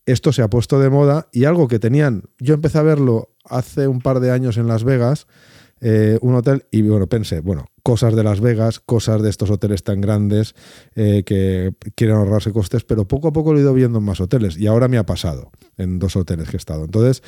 esto 0.05 0.31
se 0.31 0.41
ha 0.41 0.49
puesto 0.49 0.79
de 0.79 0.89
moda 0.89 1.27
y 1.31 1.45
algo 1.45 1.67
que 1.67 1.79
tenían, 1.79 2.23
yo 2.39 2.53
empecé 2.53 2.77
a 2.77 2.83
verlo 2.83 3.29
hace 3.43 3.87
un 3.87 3.99
par 3.99 4.19
de 4.19 4.31
años 4.31 4.57
en 4.57 4.67
Las 4.67 4.83
Vegas, 4.83 5.27
eh, 5.81 6.17
un 6.21 6.33
hotel 6.33 6.65
y 6.71 6.81
bueno, 6.81 7.07
pensé, 7.07 7.41
bueno, 7.41 7.65
cosas 7.87 8.17
de 8.17 8.21
Las 8.21 8.41
Vegas, 8.41 8.81
cosas 8.81 9.21
de 9.21 9.29
estos 9.29 9.49
hoteles 9.49 9.81
tan 9.81 10.01
grandes 10.01 10.55
eh, 10.93 11.23
que 11.25 11.73
quieren 11.95 12.17
ahorrarse 12.17 12.51
costes, 12.51 12.83
pero 12.83 13.07
poco 13.07 13.29
a 13.29 13.31
poco 13.31 13.53
lo 13.53 13.59
he 13.59 13.61
ido 13.61 13.73
viendo 13.73 13.99
en 13.99 14.03
más 14.03 14.19
hoteles 14.19 14.57
y 14.57 14.67
ahora 14.67 14.89
me 14.89 14.97
ha 14.97 15.05
pasado 15.05 15.51
en 15.77 15.97
dos 15.97 16.17
hoteles 16.17 16.49
que 16.49 16.57
he 16.57 16.59
estado. 16.59 16.83
Entonces, 16.83 17.23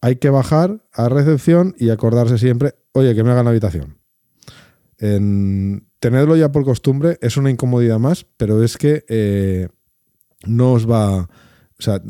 hay 0.00 0.16
que 0.16 0.28
bajar 0.28 0.84
a 0.92 1.08
recepción 1.08 1.76
y 1.78 1.90
acordarse 1.90 2.36
siempre, 2.36 2.74
oye, 2.90 3.14
que 3.14 3.22
me 3.22 3.30
hagan 3.30 3.44
la 3.44 3.52
habitación. 3.52 3.98
En, 4.98 5.86
tenerlo 6.00 6.34
ya 6.34 6.50
por 6.50 6.64
costumbre 6.64 7.16
es 7.20 7.36
una 7.36 7.48
incomodidad 7.48 8.00
más, 8.00 8.26
pero 8.36 8.64
es 8.64 8.76
que 8.76 9.04
eh, 9.08 9.68
no 10.46 10.72
os 10.72 10.90
va... 10.90 11.28
O 11.78 11.82
sea, 11.82 12.02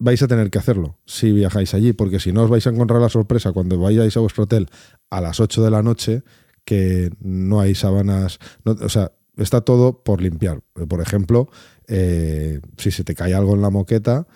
vais 0.00 0.20
a 0.20 0.26
tener 0.26 0.50
que 0.50 0.58
hacerlo 0.58 0.98
si 1.06 1.30
viajáis 1.30 1.74
allí, 1.74 1.92
porque 1.92 2.18
si 2.18 2.32
no 2.32 2.42
os 2.42 2.50
vais 2.50 2.66
a 2.66 2.70
encontrar 2.70 3.00
la 3.00 3.08
sorpresa 3.08 3.52
cuando 3.52 3.78
vayáis 3.78 4.16
a 4.16 4.20
vuestro 4.20 4.42
hotel 4.42 4.68
a 5.10 5.20
las 5.20 5.38
8 5.38 5.62
de 5.62 5.70
la 5.70 5.84
noche, 5.84 6.24
que 6.64 7.10
no 7.20 7.60
hay 7.60 7.74
sábanas, 7.74 8.38
o 8.64 8.88
sea, 8.88 9.12
está 9.36 9.62
todo 9.62 10.02
por 10.02 10.22
limpiar. 10.22 10.62
Por 10.88 11.00
ejemplo, 11.00 11.48
eh, 11.88 12.60
si 12.78 12.90
se 12.90 13.04
te 13.04 13.14
cae 13.14 13.34
algo 13.34 13.54
en 13.54 13.62
la 13.62 13.70
moqueta, 13.70 14.26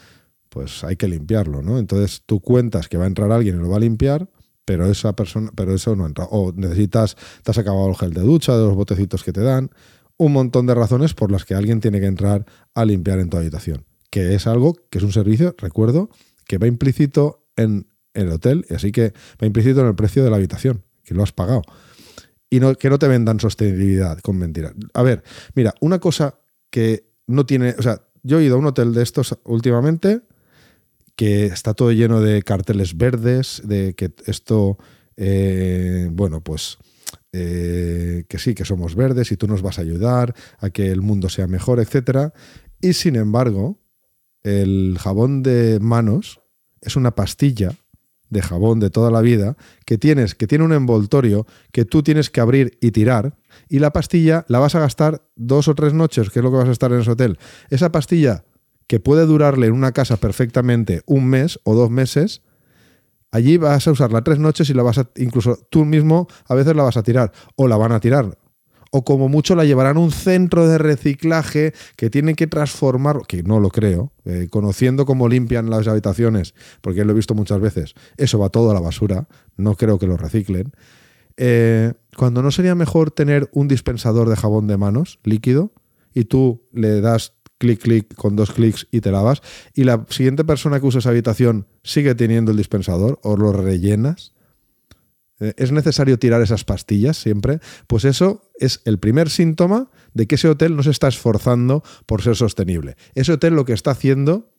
pues 0.49 0.85
hay 0.85 0.97
que 0.97 1.09
limpiarlo, 1.09 1.63
¿no? 1.63 1.79
Entonces 1.79 2.23
tú 2.27 2.41
cuentas 2.41 2.89
que 2.89 2.97
va 2.97 3.05
a 3.05 3.09
entrar 3.09 3.31
alguien 3.31 3.57
y 3.57 3.59
lo 3.59 3.69
va 3.69 3.77
a 3.77 3.81
limpiar, 3.81 4.29
pero 4.65 4.87
esa 4.87 5.15
persona, 5.15 5.51
pero 5.55 5.75
eso 5.75 5.95
no 5.95 6.07
entra. 6.07 6.25
O 6.31 6.53
necesitas, 6.53 7.17
te 7.43 7.51
has 7.51 7.59
acabado 7.59 7.89
el 7.89 7.97
gel 7.97 8.13
de 8.13 8.23
ducha, 8.23 8.57
de 8.57 8.65
los 8.65 8.75
botecitos 8.75 9.23
que 9.23 9.33
te 9.33 9.43
dan, 9.43 9.71
un 10.17 10.33
montón 10.33 10.67
de 10.67 10.75
razones 10.75 11.15
por 11.15 11.31
las 11.31 11.45
que 11.45 11.55
alguien 11.55 11.81
tiene 11.81 12.01
que 12.01 12.07
entrar 12.07 12.47
a 12.75 12.85
limpiar 12.85 13.19
en 13.19 13.29
tu 13.29 13.37
habitación 13.37 13.85
que 14.17 14.35
es 14.35 14.47
algo 14.47 14.75
que 14.89 14.97
es 14.97 15.05
un 15.05 15.13
servicio, 15.13 15.55
recuerdo, 15.59 16.09
que 16.47 16.57
va 16.57 16.67
implícito 16.67 17.45
en 17.55 17.87
el 18.15 18.31
hotel, 18.31 18.65
y 18.71 18.73
así 18.73 18.91
que 18.91 19.13
va 19.43 19.47
implícito 19.47 19.81
en 19.81 19.89
el 19.89 19.95
precio 19.95 20.25
de 20.25 20.31
la 20.31 20.37
habitación, 20.37 20.85
que 21.05 21.13
lo 21.13 21.23
has 21.23 21.33
pagado. 21.33 21.61
Y 22.49 22.61
no, 22.61 22.75
que 22.75 22.91
no 22.91 22.99
te 22.99 23.09
vendan 23.09 23.41
sostenibilidad 23.41 24.19
con 24.21 24.39
mentiras. 24.39 24.73
A 24.95 25.03
ver, 25.03 25.23
mira, 25.55 25.75
una 25.81 25.99
cosa 25.99 26.39
que 26.71 27.11
no 27.27 27.45
tiene, 27.45 27.75
o 27.79 27.83
sea, 27.83 28.03
yo 28.23 28.39
he 28.39 28.45
ido 28.45 28.57
a 28.57 28.59
un 28.59 28.67
hotel 28.67 28.93
de 28.93 29.03
estos 29.03 29.37
últimamente 29.45 30.23
que 31.17 31.47
está 31.47 31.75
todo 31.75 31.93
lleno 31.93 32.21
de 32.21 32.43
carteles 32.43 32.97
verdes, 32.97 33.63
de 33.65 33.95
que 33.95 34.13
esto, 34.27 34.79
eh, 35.17 36.09
bueno, 36.13 36.43
pues 36.43 36.79
eh, 37.33 38.25
que 38.29 38.39
sí, 38.39 38.55
que 38.55 38.65
somos 38.65 38.95
verdes 38.95 39.33
y 39.33 39.37
tú 39.37 39.47
nos 39.47 39.63
vas 39.63 39.79
a 39.79 39.83
ayudar 39.83 40.35
a 40.59 40.71
que 40.71 40.91
el 40.91 41.03
mundo 41.03 41.29
sea 41.29 41.47
mejor, 41.47 41.81
etcétera. 41.81 42.33
Y 42.81 42.93
sin 42.93 43.17
embargo, 43.17 43.79
el 44.43 44.97
jabón 45.01 45.43
de 45.43 45.81
manos 45.81 46.41
es 46.81 46.97
una 46.97 47.15
pastilla 47.15 47.75
de 48.31 48.43
jabón 48.43 48.81
de 48.81 48.91
toda 48.91 49.11
la 49.11 49.21
vida 49.21 49.57
que 49.85 49.99
tienes, 49.99 50.35
que 50.35 50.47
tiene 50.47 50.65
un 50.65 50.73
envoltorio 50.73 51.47
que 51.73 51.85
tú 51.85 52.03
tienes 52.03 52.31
que 52.31 52.41
abrir 52.41 52.77
y 52.81 52.91
tirar, 52.91 53.37
y 53.69 53.79
la 53.79 53.93
pastilla 53.93 54.45
la 54.49 54.59
vas 54.59 54.75
a 54.75 54.81
gastar 54.81 55.23
dos 55.37 55.69
o 55.69 55.75
tres 55.75 55.93
noches, 55.93 56.31
que 56.31 56.41
es 56.41 56.45
lo 56.45 56.51
que 56.51 56.59
vas 56.59 56.69
a 56.69 56.73
estar 56.73 56.93
en 56.93 57.01
ese 57.01 57.11
hotel. 57.11 57.39
Esa 57.71 57.93
pastilla 57.93 58.45
que 58.87 59.01
puede 59.01 59.27
durarle 59.27 59.67
en 59.67 59.73
una 59.73 59.93
casa 59.93 60.17
perfectamente 60.17 61.03
un 61.07 61.27
mes 61.27 61.61
o 61.65 61.75
dos 61.75 61.91
meses, 61.91 62.43
allí 63.31 63.57
vas 63.57 63.87
a 63.87 63.91
usarla 63.91 64.23
tres 64.23 64.39
noches 64.39 64.71
y 64.71 64.75
la 64.75 64.83
vas 64.83 64.99
a, 64.99 65.11
incluso 65.17 65.59
tú 65.71 65.85
mismo 65.85 66.29
a 66.49 66.55
veces 66.55 66.77
la 66.77 66.83
vas 66.83 66.97
a 66.97 67.03
tirar, 67.03 67.33
o 67.57 67.69
la 67.69 67.77
van 67.77 67.93
a 67.93 68.01
tirar, 68.01 68.39
o 68.91 69.05
como 69.05 69.29
mucho 69.29 69.55
la 69.55 69.65
llevarán 69.65 69.97
a 69.97 70.01
un 70.01 70.13
centro 70.13 70.69
de 70.69 70.79
reciclaje 70.79 71.73
que 71.97 72.11
tienen 72.11 72.37
que 72.37 72.47
transformar, 72.47 73.23
que 73.27 73.43
no 73.43 73.61
lo 73.61 73.71
creo, 73.71 74.13
eh, 74.25 74.49
conociendo 74.51 75.07
cómo 75.07 75.29
limpian 75.29 75.71
las 75.71 75.89
habitaciones, 75.89 76.55
porque 76.81 77.05
lo 77.05 77.13
he 77.13 77.15
visto 77.15 77.35
muchas 77.35 77.61
veces, 77.61 77.95
eso 78.17 78.39
va 78.39 78.49
todo 78.49 78.71
a 78.71 78.75
la 78.75 78.81
basura, 78.81 79.29
no 79.57 79.75
creo 79.75 79.99
que 79.99 80.07
lo 80.07 80.17
reciclen. 80.17 80.73
Eh, 81.37 81.93
cuando 82.17 82.43
no 82.43 82.51
sería 82.51 82.75
mejor 82.75 83.11
tener 83.11 83.51
un 83.53 83.69
dispensador 83.69 84.29
de 84.29 84.37
jabón 84.37 84.67
de 84.67 84.79
manos 84.79 85.19
líquido 85.23 85.73
y 86.15 86.25
tú 86.25 86.63
le 86.73 87.03
das 87.03 87.35
clic, 87.59 87.81
clic 87.81 88.15
con 88.15 88.37
dos 88.37 88.53
clics 88.53 88.87
y 88.91 89.01
te 89.01 89.11
lavas, 89.11 89.43
y 89.75 89.85
la 89.85 90.07
siguiente 90.09 90.45
persona 90.45 90.81
que 90.81 90.87
usa 90.87 91.01
esa 91.01 91.11
habitación 91.11 91.67
sigue 91.83 92.15
teniendo 92.15 92.53
el 92.53 92.57
dispensador 92.57 93.19
o 93.23 93.37
lo 93.37 93.53
rellenas 93.53 94.33
es 95.39 95.73
necesario 95.73 96.19
tirar 96.19 96.41
esas 96.41 96.65
pastillas 96.65 97.17
siempre, 97.17 97.61
pues 97.87 98.05
eso 98.05 98.51
es 98.59 98.81
el 98.85 98.99
primer 98.99 99.29
síntoma 99.29 99.91
de 100.15 100.27
que 100.27 100.37
ese 100.37 100.49
hotel 100.49 100.77
no 100.77 100.83
se 100.83 100.91
está 100.91 101.09
esforzando 101.09 101.83
por 102.07 102.23
ser 102.23 102.37
sostenible. 102.37 102.97
Ese 103.15 103.33
hotel 103.33 103.55
lo 103.55 103.65
que 103.65 103.75
está 103.75 103.91
haciendo 103.91 104.51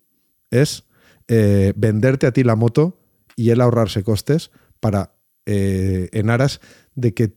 es 0.51 0.83
eh, 1.27 1.73
venderte 1.75 2.27
a 2.27 2.31
ti 2.31 2.43
la 2.43 2.55
moto 2.55 2.99
y 3.35 3.49
él 3.49 3.61
ahorrarse 3.61 4.03
costes 4.03 4.51
para 4.79 5.15
eh, 5.45 6.09
en 6.11 6.29
aras 6.29 6.61
de 6.95 7.13
que, 7.13 7.33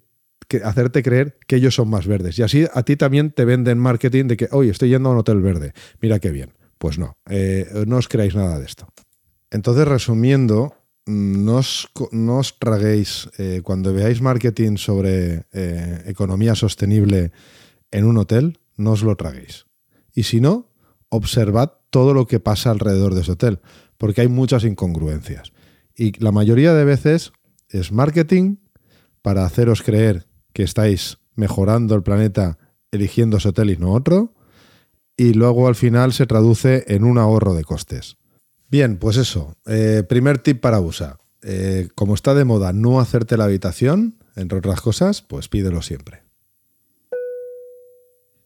hacerte 0.65 1.03
creer 1.03 1.39
que 1.47 1.57
ellos 1.57 1.77
son 1.77 1.89
más 1.89 2.07
verdes. 2.07 2.39
Y 2.39 2.43
así 2.43 2.67
a 2.75 2.83
ti 2.83 2.97
también 2.97 3.31
te 3.31 3.45
venden 3.45 3.79
marketing 3.79 4.27
de 4.27 4.37
que, 4.37 4.49
oye, 4.51 4.71
estoy 4.71 4.91
yendo 4.91 5.09
a 5.09 5.13
un 5.13 5.19
hotel 5.19 5.41
verde, 5.41 5.73
mira 6.01 6.19
qué 6.19 6.31
bien. 6.31 6.53
Pues 6.77 6.99
no, 6.99 7.19
no 7.87 7.97
os 7.99 8.09
creáis 8.09 8.35
nada 8.35 8.59
de 8.59 8.65
esto. 8.65 8.89
Entonces, 9.51 9.87
resumiendo, 9.87 10.75
no 11.11 11.57
os, 11.57 12.59
traguéis, 12.59 13.29
eh, 13.39 13.61
cuando 13.63 13.93
veáis 13.93 14.23
marketing 14.23 14.77
sobre 14.77 15.47
eh, 15.53 16.03
economía 16.07 16.55
sostenible 16.55 17.33
en 17.91 18.05
un 18.05 18.19
hotel, 18.19 18.59
no 18.77 18.93
os 18.93 19.03
lo 19.03 19.17
traguéis. 19.17 19.67
Y 20.15 20.25
si 20.25 20.41
no, 20.41 20.71
observad 21.09 21.73
todo 21.91 22.15
lo 22.15 22.27
que 22.27 22.41
pasa 22.41 22.71
alrededor 22.71 23.15
de 23.15 23.23
ese 23.23 23.33
hotel, 23.33 23.61
porque 23.99 24.23
hay 24.23 24.29
muchas 24.29 24.65
incongruencias. 24.65 25.53
Y 25.97 26.19
la 26.23 26.33
mayoría 26.33 26.73
de 26.73 26.85
veces 26.85 27.33
es 27.69 27.93
marketing 27.93 28.57
para 29.23 29.45
haceros 29.45 29.83
creer 29.83 30.27
que 30.53 30.63
estáis 30.63 31.19
mejorando 31.35 31.95
el 31.95 32.03
planeta 32.03 32.59
eligiendo 32.91 33.37
ese 33.37 33.49
hotel 33.49 33.71
y 33.71 33.77
no 33.77 33.93
otro, 33.93 34.35
y 35.17 35.35
luego 35.35 35.69
al 35.69 35.75
final 35.75 36.13
se 36.13 36.27
traduce 36.27 36.85
en 36.89 37.05
un 37.05 37.19
ahorro 37.19 37.55
de 37.55 37.65
costes. 37.65 38.17
Bien, 38.71 38.99
pues 38.99 39.17
eso. 39.17 39.57
Eh, 39.67 40.05
primer 40.09 40.39
tip 40.39 40.61
para 40.61 40.81
USA. 40.81 41.19
Eh, 41.43 41.89
como 41.95 42.15
está 42.15 42.35
de 42.35 42.45
moda 42.45 42.73
no 42.73 43.01
hacerte 43.01 43.37
la 43.37 43.45
habitación, 43.45 44.17
entre 44.37 44.59
otras 44.59 44.81
cosas, 44.81 45.23
pues 45.23 45.49
pídelo 45.49 45.83
siempre. 45.83 46.23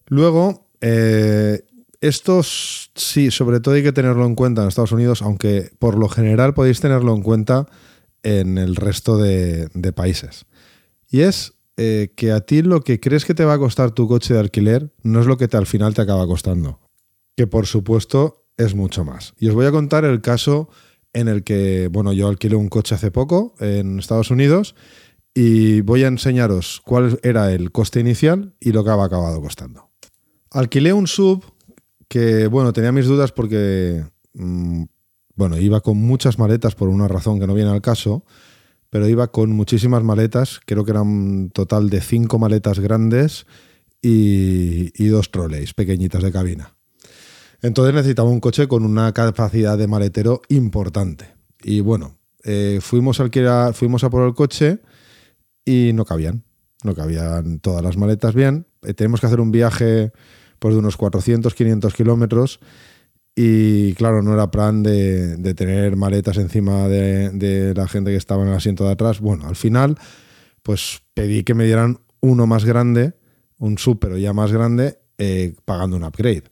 Luego, 0.07 0.69
eh, 0.81 1.65
estos 2.01 2.91
sí, 2.95 3.31
sobre 3.31 3.61
todo 3.61 3.75
hay 3.75 3.83
que 3.83 3.93
tenerlo 3.93 4.25
en 4.25 4.35
cuenta 4.35 4.63
en 4.63 4.69
Estados 4.69 4.93
Unidos, 4.93 5.21
aunque 5.21 5.73
por 5.79 5.99
lo 5.99 6.09
general 6.09 6.55
podéis 6.55 6.81
tenerlo 6.81 7.15
en 7.15 7.23
cuenta 7.23 7.67
en 8.23 8.57
el 8.57 8.77
resto 8.77 9.19
de, 9.19 9.69
países. 9.95 10.47
Y 11.11 11.21
es 11.21 11.53
que 11.77 12.33
a 12.33 12.41
ti 12.41 12.63
lo 12.63 12.83
que 12.83 13.01
crees 13.01 13.25
que 13.25 13.35
te 13.35 13.45
va 13.45 13.55
a 13.55 13.59
costar 13.59 13.91
tu 13.91 14.07
coche 14.09 14.33
de 14.33 14.41
alquiler 14.41 14.93
no 15.03 15.21
es 15.21 15.27
lo 15.27 15.37
que 15.37 15.49
te, 15.49 15.57
al 15.57 15.67
final 15.67 15.93
te 15.93 16.03
acaba 16.03 16.27
costando. 16.27 16.81
Que 17.37 17.47
por 17.47 17.67
supuesto 17.67 18.44
es 18.57 18.75
mucho 18.75 19.05
más. 19.05 19.35
Y 19.39 19.49
os 19.49 19.55
voy 19.55 19.67
a 19.67 19.73
contar 19.73 20.05
el 20.05 20.21
caso 20.21 20.69
en 21.13 21.29
el 21.29 21.45
que, 21.45 21.89
bueno, 21.91 22.13
yo 22.13 22.29
alquilé 22.29 22.57
un 22.57 22.69
coche 22.69 22.95
hace 22.95 23.11
poco 23.11 23.55
en 23.61 23.99
Estados 23.99 24.31
Unidos 24.31 24.75
y 25.35 25.81
voy 25.81 26.05
a 26.05 26.09
enseñaros 26.09 26.81
cuál 26.85 27.19
era 27.23 27.53
el 27.53 27.73
coste 27.73 28.01
inicial 28.01 28.55
y 28.61 28.73
lo 28.73 28.85
que 28.85 28.91
ha 28.91 29.03
acabado 29.03 29.41
costando. 29.41 29.91
Alquilé 30.51 30.93
un 30.93 31.07
sub 31.07 31.45
que, 32.09 32.47
bueno, 32.47 32.73
tenía 32.73 32.93
mis 32.93 33.07
dudas 33.07 33.33
porque, 33.33 34.05
mm, 34.35 34.85
bueno, 35.35 35.59
iba 35.59 35.81
con 35.81 35.97
muchas 35.97 36.39
maletas 36.39 36.75
por 36.75 36.89
una 36.89 37.09
razón 37.09 37.41
que 37.41 37.47
no 37.47 37.55
viene 37.55 37.71
al 37.71 37.83
caso, 37.83 38.25
pero 38.91 39.09
iba 39.09 39.33
con 39.33 39.51
muchísimas 39.51 40.05
maletas, 40.05 40.61
creo 40.65 40.85
que 40.85 40.93
eran 40.93 41.09
un 41.09 41.51
total 41.51 41.91
de 41.91 42.01
cinco 42.01 42.39
maletas 42.39 42.79
grandes 42.79 43.47
y, 44.01 44.93
y 44.95 45.09
dos 45.09 45.33
trolleys 45.33 45.75
pequeñitas 45.75 46.23
de 46.23 46.31
cabina. 46.31 46.74
Entonces 47.65 47.95
necesitaba 47.95 48.29
un 48.29 48.41
coche 48.41 48.69
con 48.69 48.85
una 48.85 49.11
capacidad 49.15 49.79
de 49.79 49.87
maletero 49.87 50.43
importante. 50.51 51.35
Y 51.63 51.81
bueno, 51.81 52.19
eh, 52.43 52.79
fuimos, 52.83 53.21
a 53.21 53.73
fuimos 53.73 54.05
a 54.05 54.11
por 54.11 54.27
el 54.27 54.35
coche 54.35 54.81
y 55.65 55.93
no 55.95 56.05
cabían. 56.05 56.45
No 56.83 56.95
cabían 56.95 57.61
todas 57.61 57.83
las 57.83 57.97
maletas 57.97 58.35
bien. 58.35 58.67
Eh, 58.83 58.93
tenemos 58.93 59.19
que 59.19 59.29
hacer 59.29 59.41
un 59.41 59.51
viaje 59.51 60.13
pues, 60.59 60.75
de 60.75 60.81
unos 60.81 60.99
400, 60.99 61.55
500 61.55 61.95
kilómetros. 61.95 62.61
Y 63.35 63.95
claro, 63.95 64.21
no 64.21 64.35
era 64.35 64.51
plan 64.51 64.83
de, 64.83 65.55
tener 65.55 65.97
maletas 65.97 66.37
encima 66.37 66.87
de, 66.87 67.73
la 67.75 67.89
gente 67.89 68.11
que 68.11 68.19
estaba 68.19 68.43
en 68.43 68.51
el 68.51 68.57
asiento 68.57 68.85
de 68.85 68.93
atrás. 68.93 69.21
Bueno, 69.21 69.49
al 69.49 69.57
final, 69.57 69.97
pues 70.63 71.01
pedí 71.15 71.45
que 71.45 71.55
me 71.55 71.65
dieran 71.65 72.01
uno 72.21 72.47
más 72.47 72.67
grande 72.67 73.15
un 73.59 73.79
sub, 73.79 73.99
pero 73.99 74.19
ya 74.19 74.35
más 74.35 74.53
grande, 74.53 74.99
eh, 75.17 75.55
pagando 75.65 75.97
un 75.97 76.05
upgrade. 76.05 76.45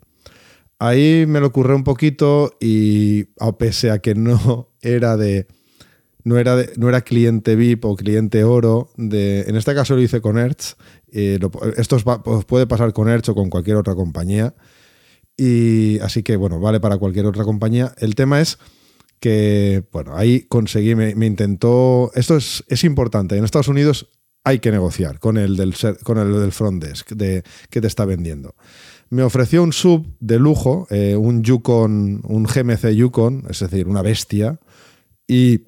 Ahí 0.83 1.27
me 1.29 1.39
lo 1.39 1.47
ocurrió 1.47 1.77
un 1.77 1.85
poquito 1.85 2.57
y 2.61 3.27
a 3.39 3.57
pese 3.57 3.93
a 3.93 4.01
que 4.01 4.15
no 4.17 4.69
era 4.81 5.17
de 5.17 5.47
no 6.25 6.39
era, 6.39 6.57
no 6.77 6.89
era 6.89 7.03
cliente 7.03 7.55
VIP 7.55 7.85
o 7.85 7.95
cliente 7.95 8.43
oro. 8.43 8.91
De, 8.97 9.43
en 9.43 9.55
este 9.55 9.77
caso 9.77 9.95
lo 9.95 10.03
hice 10.03 10.21
con 10.21 10.39
Hertz. 10.39 10.75
Eh, 11.13 11.39
esto 11.77 11.99
puede 12.49 12.67
pasar 12.67 12.93
con 12.93 13.09
Hertz 13.09 13.29
o 13.29 13.35
con 13.37 13.49
cualquier 13.49 13.77
otra 13.77 13.95
compañía. 13.95 14.57
Y 15.37 16.01
así 16.01 16.25
que, 16.25 16.35
bueno, 16.35 16.59
vale 16.59 16.81
para 16.81 16.99
cualquier 16.99 17.27
otra 17.27 17.45
compañía. 17.45 17.95
El 17.99 18.17
tema 18.17 18.41
es 18.41 18.59
que, 19.21 19.85
bueno, 19.93 20.17
ahí 20.17 20.43
conseguí, 20.49 20.97
me, 20.97 21.27
intentó. 21.27 22.11
Esto 22.17 22.37
es, 22.37 22.65
es, 22.67 22.83
importante. 22.83 23.37
En 23.37 23.45
Estados 23.45 23.69
Unidos 23.69 24.09
hay 24.43 24.59
que 24.59 24.73
negociar 24.73 25.21
con 25.21 25.39
el 25.39 25.57
del, 25.57 25.75
con 26.03 26.19
el 26.19 26.33
del 26.33 26.51
front 26.51 26.83
desk 26.83 27.13
de, 27.13 27.45
que 27.71 27.81
te 27.81 27.87
está 27.87 28.05
vendiendo. 28.05 28.57
Me 29.13 29.23
ofreció 29.23 29.63
un 29.63 29.75
sub 29.75 30.07
de 30.21 30.39
lujo, 30.39 30.87
eh, 30.89 31.17
un 31.17 31.43
Yukon, 31.43 32.23
un 32.25 32.45
GMC 32.45 32.95
Yukon, 32.95 33.43
es 33.51 33.61
decir, 33.61 33.87
una 33.87 34.01
bestia, 34.01 34.59
y 35.29 35.67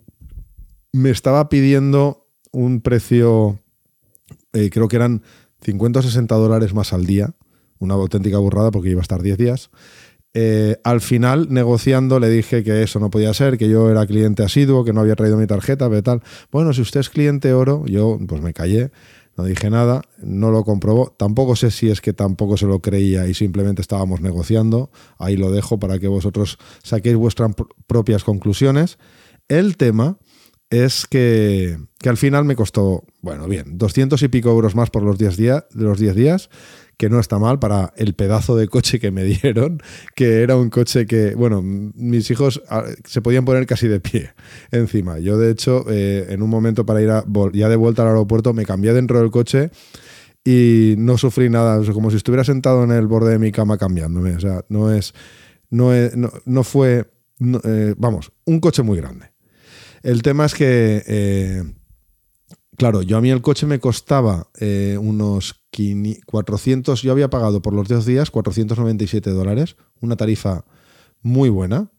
me 0.93 1.11
estaba 1.11 1.51
pidiendo 1.51 2.27
un 2.53 2.81
precio, 2.81 3.59
eh, 4.55 4.71
creo 4.71 4.89
que 4.89 4.97
eran 4.97 5.25
50 5.61 5.99
o 5.99 6.03
60 6.03 6.35
dólares 6.37 6.73
más 6.73 6.95
al 6.95 7.05
día, 7.05 7.35
una 7.81 7.93
auténtica 7.93 8.39
burrada 8.39 8.71
porque 8.71 8.89
iba 8.89 9.01
a 9.01 9.03
estar 9.03 9.21
10 9.21 9.37
días. 9.37 9.71
Eh, 10.33 10.79
al 10.83 11.03
final, 11.03 11.49
negociando, 11.51 12.21
le 12.21 12.31
dije 12.31 12.65
que 12.65 12.83
eso 12.83 12.99
no 12.99 13.11
podía 13.11 13.35
ser, 13.35 13.59
que 13.59 13.69
yo 13.69 13.91
era 13.91 14.07
cliente 14.07 14.43
asiduo, 14.43 14.87
que 14.87 14.95
no 14.95 15.03
había 15.03 15.17
traído 15.17 15.37
mi 15.37 15.47
tarjeta, 15.47 15.91
pero 15.91 16.03
tal. 16.03 16.23
Bueno, 16.51 16.73
si 16.73 16.81
usted 16.81 17.01
es 17.01 17.11
cliente 17.11 17.53
oro, 17.53 17.85
yo 17.85 18.19
pues 18.27 18.41
me 18.41 18.55
callé, 18.55 18.91
no 19.37 19.45
dije 19.45 19.71
nada, 19.71 20.03
no 20.19 20.51
lo 20.51 20.65
comprobó. 20.65 21.15
Tampoco 21.17 21.57
sé 21.57 21.71
si 21.71 21.91
es 21.91 22.01
que 22.01 22.13
tampoco 22.13 22.57
se 22.57 22.67
lo 22.67 22.81
creía 22.81 23.27
y 23.27 23.35
simplemente 23.35 23.83
estábamos 23.83 24.21
negociando. 24.21 24.91
Ahí 25.19 25.37
lo 25.37 25.51
dejo 25.51 25.79
para 25.79 25.99
que 25.99 26.09
vosotros 26.09 26.59
saquéis 26.83 27.17
vuestras 27.17 27.53
propias 27.87 28.25
conclusiones. 28.25 28.99
El 29.49 29.77
tema 29.77 30.19
es 30.71 31.07
que, 31.07 31.79
al 32.05 32.17
final 32.17 32.45
me 32.45 32.57
costó, 32.57 33.05
bueno, 33.23 33.47
bien, 33.47 33.79
200 33.79 34.23
y 34.23 34.29
pico 34.29 34.51
euros 34.51 34.75
más 34.75 34.91
por 34.91 35.03
los 35.03 35.19
10 35.19 35.37
días, 35.37 35.65
los 35.73 35.99
10 35.99 36.15
días, 36.15 36.51
que 36.97 37.09
no 37.09 37.19
está 37.19 37.39
mal 37.39 37.59
para 37.59 37.93
el 37.97 38.15
pedazo 38.15 38.57
de 38.57 38.69
coche 38.69 39.01
que 39.01 39.11
me 39.11 39.25
dieron, 39.25 39.83
que 40.15 40.43
era 40.43 40.57
un 40.57 40.71
coche 40.71 41.07
que, 41.07 41.35
bueno, 41.35 41.63
mis 41.63 42.31
hijos 42.31 42.63
ah, 42.69 42.85
se 43.05 43.21
podían 43.21 43.45
poner 43.45 43.67
casi 43.67 43.89
de 43.89 44.01
pie 44.01 44.33
encima. 44.71 45.19
Yo, 45.19 45.39
de 45.39 45.51
hecho, 45.51 45.85
eh, 45.89 46.27
en 46.31 46.43
un 46.43 46.51
momento 46.51 46.87
para 46.87 47.03
ir 47.03 47.11
ya 47.53 47.69
de 47.69 47.77
vuelta 47.77 48.03
al 48.03 48.09
aeropuerto, 48.09 48.53
me 48.53 48.65
cambié 48.65 48.93
dentro 48.93 49.21
del 49.21 49.31
coche 49.31 49.71
y 50.45 50.95
no 50.99 51.17
sufrí 51.19 51.49
nada, 51.49 51.81
como 51.93 52.11
si 52.11 52.17
estuviera 52.17 52.45
sentado 52.45 52.85
en 52.85 52.93
el 52.93 53.07
borde 53.07 53.33
de 53.33 53.39
mi 53.39 53.51
cama 53.51 53.79
cambiándome. 53.79 54.37
O 54.37 54.41
sea, 54.41 54.65
no 54.69 54.93
es, 54.93 55.15
no, 55.71 55.91
no, 56.45 56.65
fue, 56.65 57.11
eh, 57.65 57.95
vamos, 57.97 58.33
un 58.45 58.61
coche 58.61 58.83
muy 58.83 58.99
grande. 58.99 59.33
El 60.03 60.23
tema 60.23 60.45
es 60.45 60.55
que, 60.55 61.03
eh, 61.07 61.63
claro, 62.77 63.01
yo 63.01 63.17
a 63.17 63.23
mí 63.23 63.31
el 63.31 63.41
coche 63.41 63.67
me 63.67 63.81
costaba 63.81 64.49
unos 64.99 65.64
400, 66.27 67.03
yo 67.03 67.13
había 67.13 67.31
pagado 67.31 67.63
por 67.63 67.73
los 67.73 67.89
10 67.89 68.07
días 68.07 68.31
497 68.31 69.31
dólares, 69.31 69.77
una 70.01 70.17
tarifa 70.17 70.65
muy 71.23 71.49
buena, 71.49 71.91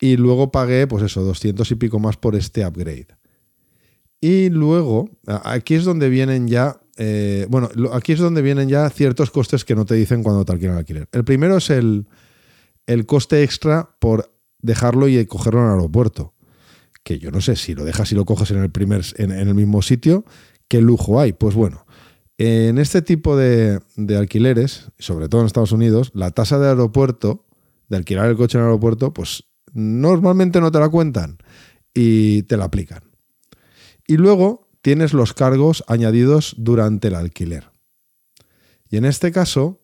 y 0.00 0.16
luego 0.16 0.52
pagué, 0.52 0.86
pues 0.86 1.02
eso, 1.02 1.22
200 1.22 1.70
y 1.70 1.74
pico 1.74 1.98
más 1.98 2.16
por 2.16 2.36
este 2.36 2.64
upgrade. 2.66 3.08
Y 4.20 4.50
luego, 4.50 5.10
aquí 5.26 5.74
es 5.74 5.84
donde 5.84 6.08
vienen 6.08 6.48
ya, 6.48 6.80
eh, 6.96 7.46
bueno, 7.48 7.68
aquí 7.92 8.12
es 8.12 8.18
donde 8.18 8.42
vienen 8.42 8.68
ya 8.68 8.88
ciertos 8.90 9.30
costes 9.30 9.64
que 9.64 9.74
no 9.74 9.84
te 9.84 9.94
dicen 9.94 10.22
cuando 10.22 10.44
te 10.44 10.52
alquilan 10.52 10.76
alquiler. 10.76 11.08
El 11.12 11.24
primero 11.24 11.56
es 11.56 11.70
el, 11.70 12.06
el 12.86 13.06
coste 13.06 13.42
extra 13.42 13.96
por 14.00 14.32
dejarlo 14.60 15.08
y 15.08 15.24
cogerlo 15.26 15.60
en 15.60 15.66
el 15.66 15.72
aeropuerto 15.72 16.34
que 17.08 17.18
yo 17.18 17.30
no 17.30 17.40
sé 17.40 17.56
si 17.56 17.74
lo 17.74 17.86
dejas 17.86 18.12
y 18.12 18.14
lo 18.14 18.26
coges 18.26 18.50
en 18.50 18.58
el, 18.58 18.70
primer, 18.70 19.02
en, 19.16 19.30
el 19.30 19.54
mismo 19.54 19.80
sitio, 19.80 20.26
¿qué 20.68 20.82
lujo 20.82 21.18
hay? 21.18 21.32
Pues 21.32 21.54
bueno, 21.54 21.86
en 22.38 22.78
este 22.78 23.02
tipo 23.02 23.36
de, 23.36 23.80
alquileres, 24.16 24.90
sobre 24.98 25.28
todo 25.28 25.40
en 25.40 25.48
Estados 25.48 25.72
Unidos, 25.72 26.12
la 26.14 26.30
tasa 26.30 26.58
de 26.60 26.68
aeropuerto, 26.68 27.44
de 27.88 27.96
alquilar 27.96 28.26
el 28.26 28.36
coche 28.36 28.58
en 28.58 28.62
el 28.62 28.68
aeropuerto, 28.68 29.12
pues 29.12 29.44
normalmente 29.72 30.60
no 30.60 30.70
te 30.70 30.78
la 30.78 30.88
cuentan 30.88 31.38
y 31.92 32.44
te 32.44 32.56
la 32.56 32.66
aplican. 32.66 33.02
Y 34.06 34.16
luego 34.16 34.68
tienes 34.82 35.12
los 35.12 35.34
cargos 35.34 35.82
añadidos 35.88 36.54
durante 36.58 37.08
el 37.08 37.16
alquiler. 37.16 37.70
Y 38.88 38.96
en 38.96 39.04
este 39.04 39.32
caso, 39.32 39.80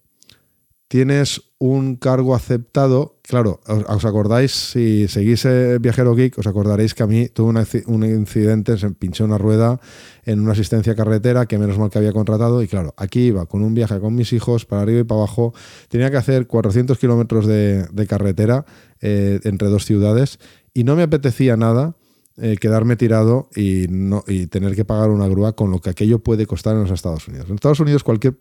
tienes 0.86 1.42
un 1.58 1.96
cargo 1.96 2.36
aceptado. 2.36 3.13
Claro, 3.26 3.58
os, 3.66 4.04
acordáis, 4.04 4.52
si 4.52 5.08
seguís 5.08 5.48
Viajero 5.80 6.14
Geek, 6.14 6.36
os 6.36 6.46
acordaréis 6.46 6.92
que 6.92 7.04
a 7.04 7.06
mí 7.06 7.30
tuve 7.32 7.56
un 7.86 8.04
incidente, 8.04 8.76
se 8.76 8.90
pinché 8.90 9.24
una 9.24 9.38
rueda 9.38 9.80
en 10.24 10.40
una 10.40 10.52
asistencia 10.52 10.94
carretera 10.94 11.46
que 11.46 11.56
menos 11.56 11.78
mal 11.78 11.88
que 11.88 11.96
había 11.96 12.12
contratado. 12.12 12.62
Y 12.62 12.68
claro, 12.68 12.92
aquí 12.98 13.28
iba 13.28 13.46
con 13.46 13.62
un 13.62 13.72
viaje 13.72 13.98
con 13.98 14.14
mis 14.14 14.34
hijos 14.34 14.66
para 14.66 14.82
arriba 14.82 15.00
y 15.00 15.04
para 15.04 15.22
abajo. 15.22 15.54
Tenía 15.88 16.10
que 16.10 16.18
hacer 16.18 16.46
400 16.46 16.98
kilómetros 16.98 17.46
de, 17.46 18.06
carretera 18.06 18.66
eh, 19.00 19.40
entre 19.44 19.68
dos 19.68 19.86
ciudades 19.86 20.38
y 20.74 20.84
no 20.84 20.94
me 20.94 21.02
apetecía 21.02 21.56
nada. 21.56 21.96
Eh, 22.36 22.56
quedarme 22.60 22.96
tirado 22.96 23.48
y, 23.54 23.86
no, 23.88 24.24
y 24.26 24.48
tener 24.48 24.74
que 24.74 24.84
pagar 24.84 25.08
una 25.10 25.28
grúa 25.28 25.54
con 25.54 25.70
lo 25.70 25.80
que 25.80 25.88
aquello 25.88 26.18
puede 26.18 26.46
costar 26.46 26.74
en 26.74 26.82
los 26.82 26.90
Estados 26.90 27.26
Unidos. 27.28 27.48
En 27.48 27.54
Estados 27.54 27.80
Unidos 27.80 28.02
cualquier 28.02 28.36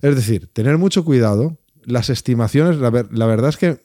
Es 0.00 0.16
decir, 0.16 0.48
tener 0.54 0.78
mucho 0.78 1.04
cuidado. 1.04 1.58
Las 1.82 2.08
estimaciones, 2.08 2.78
la, 2.78 2.88
verdad 3.26 3.50
es 3.50 3.58
que 3.58 3.84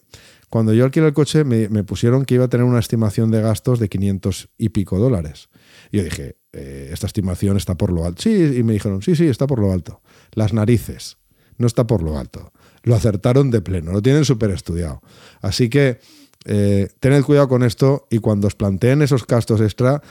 cuando 0.50 0.74
yo 0.74 0.86
alquilé 0.86 1.08
el 1.08 1.14
coche 1.14 1.44
me, 1.44 1.84
pusieron 1.84 2.24
que 2.24 2.36
iba 2.36 2.46
a 2.46 2.50
tener 2.50 2.66
una 2.66 2.80
estimación 2.80 3.30
de 3.30 3.42
gastos 3.42 3.80
de 3.80 3.90
500 3.90 4.52
y 4.58 4.70
pico 4.70 5.00
dólares. 5.00 5.50
Y 5.92 5.98
yo 5.98 6.04
dije, 6.06 6.38
eh, 6.54 6.92
esta 6.94 7.08
estimación 7.08 7.58
está 7.58 7.76
por 7.76 7.92
lo 7.92 8.06
alto. 8.06 8.22
Sí, 8.22 8.54
y 8.56 8.64
me 8.64 8.72
dijeron, 8.72 9.02
sí, 9.02 9.18
sí, 9.18 9.28
está 9.28 9.48
por 9.48 9.60
lo 9.60 9.74
alto. 9.74 10.02
Las 10.32 10.54
narices, 10.54 11.19
no 11.60 11.68
está 11.68 11.86
por 11.86 12.02
lo 12.02 12.18
alto 12.18 12.52
lo 12.84 12.96
acertaron 12.96 13.52
de 13.52 13.62
pleno, 13.62 13.92
lo 13.92 14.02
tienen 14.02 14.26
súper 14.26 14.52
estudiado. 14.52 15.02
Así 15.42 15.70
que 15.70 16.00
eh, 16.46 16.90
tened 17.00 17.24
cuidado 17.24 17.48
con 17.48 17.64
esto 17.64 18.08
y 18.10 18.20
cuando 18.20 18.48
os 18.48 18.56
planteen 18.56 19.02
esos 19.02 19.26
gastos 19.26 19.62
extra, 19.62 20.02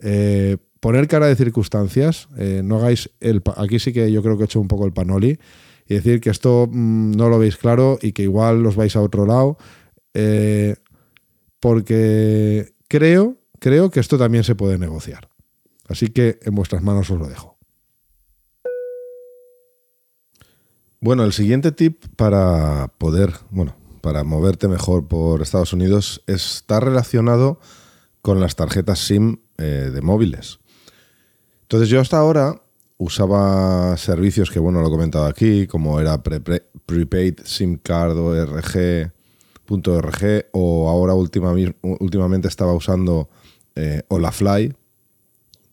eh, 0.00 0.56
poner 0.80 1.08
cara 1.08 1.26
de 1.26 1.36
circunstancias, 1.36 2.28
eh, 2.36 2.62
no 2.64 2.78
hagáis 2.78 3.10
el... 3.20 3.42
Aquí 3.56 3.78
sí 3.78 3.92
que 3.92 4.10
yo 4.10 4.22
creo 4.22 4.36
que 4.36 4.44
he 4.44 4.46
hecho 4.46 4.60
un 4.60 4.68
poco 4.68 4.86
el 4.86 4.92
panoli 4.92 5.38
y 5.88 5.94
decir 5.94 6.20
que 6.20 6.30
esto 6.30 6.68
mm, 6.70 7.12
no 7.12 7.28
lo 7.28 7.38
veis 7.38 7.56
claro 7.56 7.98
y 8.00 8.12
que 8.12 8.22
igual 8.22 8.64
os 8.66 8.76
vais 8.76 8.94
a 8.96 9.00
otro 9.00 9.26
lado, 9.26 9.56
porque 11.60 12.72
creo, 12.88 13.36
creo 13.58 13.90
que 13.90 14.00
esto 14.00 14.18
también 14.18 14.44
se 14.44 14.54
puede 14.54 14.78
negociar. 14.78 15.28
Así 15.88 16.08
que 16.08 16.38
en 16.42 16.54
vuestras 16.54 16.82
manos 16.82 17.10
os 17.10 17.18
lo 17.18 17.28
dejo. 17.28 17.51
Bueno, 21.02 21.24
el 21.24 21.32
siguiente 21.32 21.72
tip 21.72 22.04
para 22.14 22.86
poder, 22.96 23.32
bueno, 23.50 23.74
para 24.02 24.22
moverte 24.22 24.68
mejor 24.68 25.08
por 25.08 25.42
Estados 25.42 25.72
Unidos 25.72 26.22
está 26.28 26.78
relacionado 26.78 27.58
con 28.20 28.38
las 28.38 28.54
tarjetas 28.54 29.00
SIM 29.00 29.38
eh, 29.58 29.90
de 29.92 30.00
móviles. 30.00 30.60
Entonces 31.62 31.88
yo 31.88 32.00
hasta 32.00 32.18
ahora 32.18 32.62
usaba 32.98 33.96
servicios 33.96 34.48
que, 34.52 34.60
bueno, 34.60 34.80
lo 34.80 34.86
he 34.86 34.90
comentado 34.92 35.26
aquí, 35.26 35.66
como 35.66 35.98
era 35.98 36.22
prepaid 36.22 37.40
SIM 37.42 37.78
card 37.78 38.16
o 38.16 38.36
RG, 38.40 39.10
o 40.52 40.88
ahora 40.88 41.14
últimamente 41.14 42.46
estaba 42.46 42.74
usando 42.74 43.28
eh, 43.74 44.04
Olafly. 44.06 44.72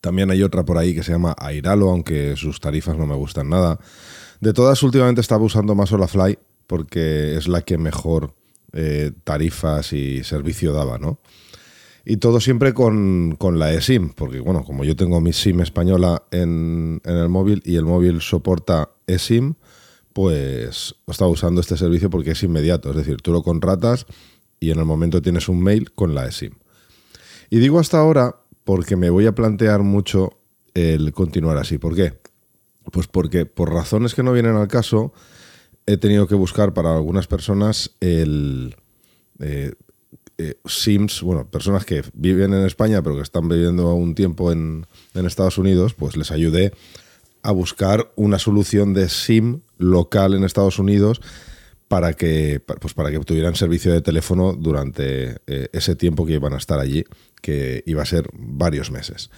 También 0.02 0.32
hay 0.32 0.42
otra 0.42 0.66
por 0.66 0.80
ahí 0.80 0.96
que 0.96 1.04
se 1.04 1.12
llama 1.12 1.36
Airalo, 1.38 1.92
aunque 1.92 2.36
sus 2.36 2.60
tarifas 2.60 2.98
no 2.98 3.06
me 3.06 3.14
gustan 3.14 3.48
nada. 3.48 3.78
De 4.40 4.54
todas, 4.54 4.82
últimamente 4.84 5.22
estaba 5.22 5.44
usando 5.44 5.76
más 5.76 5.92
Olafly 5.92 6.38
porque 6.68 7.36
es 7.36 7.48
la 7.48 7.62
que 7.64 7.78
mejor 7.78 8.36
eh, 8.74 9.12
tarifas 9.24 9.92
y 9.94 10.24
servicio 10.24 10.72
daba, 10.72 11.00
¿no? 11.00 11.20
Y 12.06 12.18
todo 12.18 12.40
siempre 12.40 12.74
con, 12.74 13.38
la 13.54 13.74
eSIM, 13.74 14.10
porque 14.10 14.40
bueno, 14.40 14.64
como 14.64 14.84
yo 14.84 14.96
tengo 14.96 15.20
mi 15.20 15.34
SIM 15.34 15.62
española 15.62 16.24
en, 16.32 17.02
el 17.04 17.30
móvil 17.30 17.62
y 17.66 17.76
el 17.76 17.86
móvil 17.86 18.22
soporta 18.22 18.92
eSIM, 19.08 19.56
pues 20.14 20.96
estaba 21.08 21.30
usando 21.30 21.62
este 21.62 21.78
servicio 21.78 22.10
porque 22.10 22.32
es 22.32 22.44
inmediato, 22.44 22.92
es 22.92 22.96
decir, 22.96 23.18
tú 23.22 23.32
lo 23.32 23.44
contratas 23.44 24.06
y 24.60 24.72
en 24.72 24.80
el 24.80 24.86
momento 24.86 25.22
tienes 25.22 25.50
un 25.50 25.62
mail 25.62 25.92
con 25.92 26.16
la 26.16 26.28
eSIM. 26.28 26.54
Y 27.50 27.60
digo 27.60 27.80
hasta 27.80 28.00
ahora 28.00 28.36
porque 28.64 28.96
me 28.96 29.10
voy 29.10 29.26
a 29.26 29.36
plantear 29.36 29.82
mucho 29.82 30.40
el 30.74 31.12
continuar 31.14 31.58
así. 31.58 31.78
¿Por 31.78 31.96
qué? 31.96 32.20
Pues 32.92 33.08
porque 33.08 33.46
por 33.46 33.74
razones 33.74 34.16
que 34.16 34.24
no 34.24 34.34
vienen 34.34 34.56
al 34.56 34.68
caso, 34.68 35.14
he 35.86 35.98
tenido 35.98 36.28
que 36.28 36.36
buscar 36.36 36.74
para 36.74 36.96
algunas 36.96 37.28
personas 37.28 37.96
el 38.00 38.76
eh, 39.40 39.74
eh, 40.38 40.56
Sims, 40.66 41.22
bueno, 41.22 41.50
personas 41.50 41.84
que 41.84 42.02
viven 42.14 42.54
en 42.54 42.66
España 42.66 43.02
pero 43.02 43.18
que 43.18 43.24
están 43.24 43.50
viviendo 43.50 43.94
un 43.94 44.16
tiempo 44.16 44.52
en, 44.52 44.86
Estados 45.14 45.58
Unidos, 45.58 45.94
pues 45.94 46.16
les 46.16 46.32
ayudé 46.32 46.72
a 47.44 47.52
buscar 47.52 48.12
una 48.16 48.40
solución 48.40 48.94
de 48.94 49.10
SIM 49.10 49.62
local 49.78 50.34
en 50.34 50.46
Estados 50.46 50.80
Unidos 50.80 51.22
para 51.90 52.14
que, 52.14 52.62
pues 52.80 52.94
para 52.94 53.12
que 53.12 53.20
tuvieran 53.20 53.56
servicio 53.56 53.92
de 53.92 54.02
teléfono 54.02 54.54
durante 54.54 55.38
eh, 55.48 55.70
ese 55.74 55.96
tiempo 55.96 56.26
que 56.26 56.34
iban 56.34 56.54
a 56.54 56.58
estar 56.58 56.80
allí, 56.80 57.04
que 57.42 57.84
iba 57.86 58.04
a 58.04 58.06
ser 58.06 58.30
varios 58.34 58.92
meses. 58.92 59.30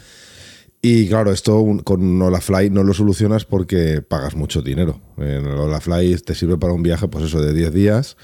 Y 0.81 1.07
claro, 1.07 1.31
esto 1.31 1.63
con 1.83 2.19
Olafly 2.21 2.71
no 2.71 2.83
lo 2.83 2.93
solucionas 2.93 3.45
porque 3.45 4.01
pagas 4.01 4.35
mucho 4.35 4.61
dinero. 4.61 4.99
En 5.17 5.45
Olafly 5.45 6.15
te 6.17 6.33
sirve 6.33 6.57
para 6.57 6.73
un 6.73 6.81
viaje, 6.81 7.07
pues 7.07 7.25
eso, 7.25 7.39
de 7.39 7.53
10 7.53 7.73
días 7.73 8.17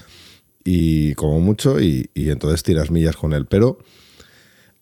y 0.64 1.14
como 1.14 1.40
mucho, 1.40 1.80
y, 1.80 2.10
entonces 2.14 2.62
tiras 2.62 2.90
millas 2.90 3.16
con 3.16 3.32
él. 3.32 3.46
Pero 3.46 3.78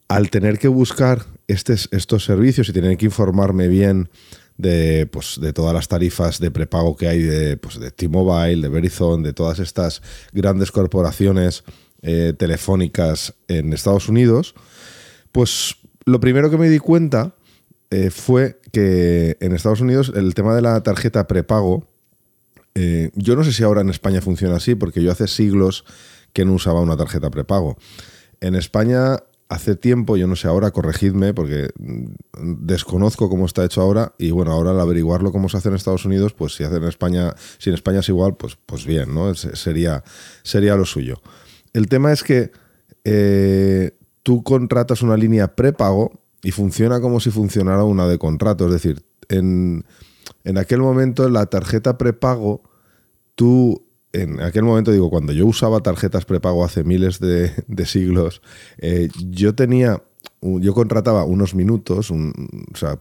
al 0.09 0.31
tener 0.31 0.59
que 0.59 0.69
buscar 0.69 1.27
estos 1.47 2.25
servicios 2.25 2.69
y 2.69 2.73
tener 2.73 2.97
que 2.97 3.05
informarme 3.05 3.69
bien 3.69 4.09
de, 4.57 5.07
pues, 5.07 5.39
de 5.39 5.53
todas 5.53 5.75
las 5.75 5.87
tarifas 5.87 6.41
de 6.41 6.51
prepago 6.51 6.97
que 6.97 7.09
hay 7.09 7.23
de, 7.23 7.59
pues, 7.59 7.79
de 7.79 7.91
T-Mobile, 7.91 8.63
de 8.63 8.69
Verizon, 8.69 9.23
de 9.23 9.35
todas 9.35 9.59
estas 9.59 10.01
grandes 10.33 10.73
corporaciones 10.73 11.63
eh, 12.03 12.33
telefónicas 12.37 13.35
en 13.49 13.73
Estados 13.73 14.09
Unidos, 14.09 14.55
pues 15.31 15.77
lo 16.05 16.21
primero 16.21 16.51
que 16.51 16.57
me 16.57 16.69
di 16.69 16.79
cuenta 16.79 17.36
eh, 17.91 18.11
fue 18.11 18.61
que 18.73 19.37
en 19.41 19.53
Estados 19.53 19.81
Unidos 19.81 20.13
el 20.15 20.35
tema 20.35 20.55
de 20.55 20.63
la 20.63 20.83
tarjeta 20.83 21.27
prepago, 21.27 21.87
eh, 22.75 23.11
yo 23.15 23.37
no 23.37 23.45
sé 23.45 23.53
si 23.53 23.63
ahora 23.63 23.81
en 23.81 23.89
España 23.91 24.21
funciona 24.21 24.57
así, 24.57 24.75
porque 24.75 25.03
yo 25.03 25.13
hace 25.13 25.29
siglos 25.29 25.85
que 26.33 26.45
no 26.45 26.53
usaba 26.53 26.81
una 26.81 26.97
tarjeta 26.97 27.31
prepago. 27.31 27.79
En 28.41 28.55
España 28.55 29.19
hace 29.49 29.77
tiempo, 29.77 30.17
yo 30.17 30.27
no 30.27 30.37
sé 30.37 30.49
ahora, 30.49 30.73
corregidme, 30.73 31.33
porque 31.33 31.71
desconozco 32.37 33.29
cómo 33.29 33.47
está 33.47 33.65
hecho 33.65 33.81
ahora, 33.81 34.13
y 34.19 34.31
bueno, 34.33 34.53
ahora 34.53 34.73
al 34.73 34.81
averiguarlo 34.81 35.33
cómo 35.33 35.49
se 35.49 35.57
hace 35.57 35.69
en 35.69 35.77
Estados 35.77 36.05
Unidos, 36.05 36.35
pues 36.35 36.55
si 36.55 36.65
hace 36.65 36.77
en 36.77 36.85
España, 36.85 37.35
si 37.59 37.71
en 37.71 37.75
España 37.75 38.01
es 38.01 38.09
igual, 38.09 38.37
pues, 38.37 38.59
pues 38.67 38.85
bien, 38.85 39.15
¿no? 39.15 39.35
Sería, 39.35 40.03
sería 40.43 40.75
lo 40.77 40.85
suyo. 40.85 41.21
El 41.73 41.89
tema 41.89 42.13
es 42.13 42.23
que 42.23 42.51
eh, 43.05 43.93
tú 44.23 44.43
contratas 44.43 45.03
una 45.03 45.17
línea 45.17 45.55
prepago 45.55 46.26
y 46.47 46.53
funciona 46.53 47.01
como 47.01 47.19
si 47.19 47.33
funcionara 47.33 47.83
una 47.83 48.07
de 48.07 48.19
contrato. 48.19 48.67
Es 48.67 48.73
decir, 48.75 49.03
en, 49.29 49.85
aquel 50.57 50.79
momento 50.79 51.29
la 51.29 51.47
tarjeta 51.47 51.99
prepago, 51.99 52.63
tú, 53.35 53.83
en 54.13 54.41
aquel 54.41 54.63
momento 54.63 54.93
digo, 54.93 55.11
cuando 55.11 55.33
yo 55.33 55.45
usaba 55.45 55.81
tarjetas 55.81 56.25
prepago 56.25 56.65
hace 56.65 56.85
miles 56.85 57.19
de, 57.19 57.53
siglos, 57.85 58.43
eh, 58.79 59.09
yo 59.29 59.57
tenía, 59.57 60.05
yo 60.41 60.73
contrataba 60.73 61.25
unos 61.25 61.57
minutos, 61.57 62.13
o 62.13 62.77
sea, 62.77 63.01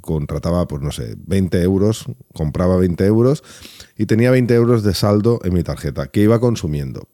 contrataba, 0.00 0.66
pues 0.66 0.82
no 0.82 0.90
sé, 0.90 1.14
20 1.16 1.62
euros, 1.62 2.06
compraba 2.34 2.76
20 2.76 3.06
euros 3.06 3.44
y 3.96 4.06
tenía 4.06 4.32
20 4.32 4.52
euros 4.52 4.82
de 4.82 4.94
saldo 4.94 5.38
en 5.44 5.54
mi 5.54 5.62
tarjeta 5.62 6.08
que 6.08 6.22
iba 6.22 6.40
consumiendo. 6.40 7.08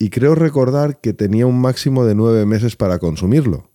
Y 0.00 0.10
creo 0.10 0.34
recordar 0.34 1.00
que 1.00 1.12
tenía 1.12 1.46
un 1.46 1.60
máximo 1.60 2.04
de 2.04 2.16
nueve 2.16 2.44
meses 2.44 2.74
para 2.74 2.98
consumirlo 2.98 3.70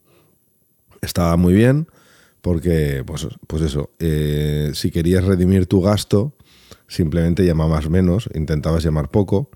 estaba 1.01 1.35
muy 1.37 1.53
bien 1.53 1.87
porque, 2.41 3.03
pues, 3.05 3.27
pues 3.47 3.61
eso, 3.61 3.91
eh, 3.99 4.71
si 4.73 4.91
querías 4.91 5.23
redimir 5.23 5.67
tu 5.67 5.81
gasto, 5.81 6.33
simplemente 6.87 7.45
llamabas 7.45 7.89
menos, 7.89 8.29
intentabas 8.33 8.83
llamar 8.83 9.09
poco. 9.09 9.49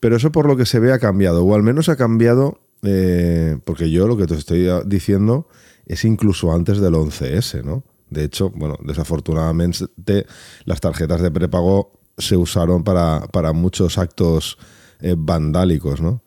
Pero 0.00 0.16
eso 0.16 0.32
por 0.32 0.46
lo 0.46 0.56
que 0.56 0.66
se 0.66 0.80
ve 0.80 0.92
ha 0.92 0.98
cambiado, 0.98 1.44
o 1.44 1.54
al 1.54 1.62
menos 1.62 1.88
ha 1.88 1.96
cambiado, 1.96 2.60
eh, 2.82 3.58
porque 3.64 3.90
yo 3.90 4.08
lo 4.08 4.16
que 4.16 4.26
te 4.26 4.34
estoy 4.34 4.68
diciendo 4.86 5.48
es 5.86 6.04
incluso 6.04 6.52
antes 6.52 6.80
del 6.80 6.94
11S, 6.94 7.62
¿no? 7.62 7.84
De 8.08 8.24
hecho, 8.24 8.50
bueno, 8.50 8.76
desafortunadamente 8.82 10.26
las 10.64 10.80
tarjetas 10.80 11.20
de 11.20 11.30
prepago 11.30 11.92
se 12.18 12.36
usaron 12.36 12.82
para, 12.82 13.20
para 13.28 13.52
muchos 13.52 13.98
actos 13.98 14.58
eh, 15.00 15.14
vandálicos, 15.16 16.00
¿no? 16.00 16.22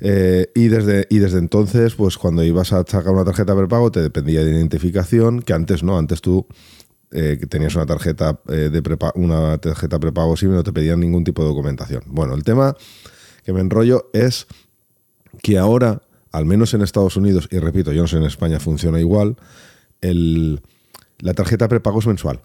Eh, 0.00 0.50
y, 0.54 0.68
desde, 0.68 1.06
y 1.10 1.18
desde 1.18 1.38
entonces, 1.38 1.94
pues 1.94 2.18
cuando 2.18 2.42
ibas 2.42 2.72
a 2.72 2.84
sacar 2.86 3.12
una 3.12 3.24
tarjeta 3.24 3.56
prepago, 3.56 3.90
te 3.90 4.00
dependía 4.00 4.44
de 4.44 4.50
identificación, 4.50 5.42
que 5.42 5.52
antes 5.52 5.82
no, 5.82 5.98
antes 5.98 6.20
tú 6.20 6.46
eh, 7.12 7.38
tenías 7.48 7.74
una 7.76 7.86
tarjeta 7.86 8.40
eh, 8.48 8.70
de 8.72 8.82
prepago, 8.82 9.12
una 9.16 9.58
tarjeta 9.58 9.98
prepago 9.98 10.34
y 10.40 10.46
no 10.46 10.64
te 10.64 10.72
pedían 10.72 11.00
ningún 11.00 11.24
tipo 11.24 11.42
de 11.42 11.48
documentación. 11.48 12.02
Bueno, 12.06 12.34
el 12.34 12.42
tema 12.42 12.76
que 13.44 13.52
me 13.52 13.60
enrollo 13.60 14.10
es 14.12 14.46
que 15.42 15.58
ahora, 15.58 16.02
al 16.32 16.44
menos 16.44 16.74
en 16.74 16.82
Estados 16.82 17.16
Unidos, 17.16 17.48
y 17.50 17.58
repito, 17.58 17.92
yo 17.92 18.02
no 18.02 18.08
sé 18.08 18.16
en 18.16 18.24
España 18.24 18.58
funciona 18.58 19.00
igual, 19.00 19.36
el, 20.00 20.60
la 21.18 21.34
tarjeta 21.34 21.68
prepago 21.68 22.00
es 22.00 22.06
mensual. 22.06 22.40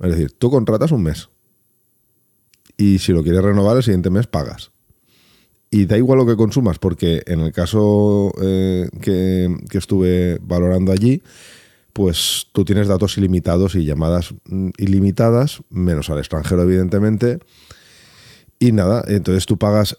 Es 0.00 0.10
decir, 0.10 0.32
tú 0.32 0.50
contratas 0.50 0.92
un 0.92 1.02
mes. 1.02 1.28
Y 2.76 2.98
si 2.98 3.12
lo 3.12 3.22
quieres 3.22 3.42
renovar 3.42 3.76
el 3.76 3.82
siguiente 3.82 4.10
mes, 4.10 4.26
pagas. 4.26 4.70
Y 5.70 5.86
da 5.86 5.96
igual 5.96 6.18
lo 6.18 6.26
que 6.26 6.36
consumas, 6.36 6.80
porque 6.80 7.22
en 7.26 7.40
el 7.40 7.52
caso 7.52 8.32
eh, 8.42 8.88
que, 9.00 9.48
estuve 9.72 10.38
valorando 10.42 10.90
allí, 10.90 11.22
pues 11.92 12.48
tú 12.52 12.64
tienes 12.64 12.88
datos 12.88 13.16
ilimitados 13.18 13.76
y 13.76 13.84
llamadas 13.84 14.34
mm, 14.46 14.70
ilimitadas, 14.78 15.62
menos 15.70 16.10
al 16.10 16.18
extranjero, 16.18 16.62
evidentemente. 16.62 17.38
Y 18.58 18.72
nada, 18.72 19.04
entonces 19.06 19.46
tú 19.46 19.58
pagas 19.58 19.96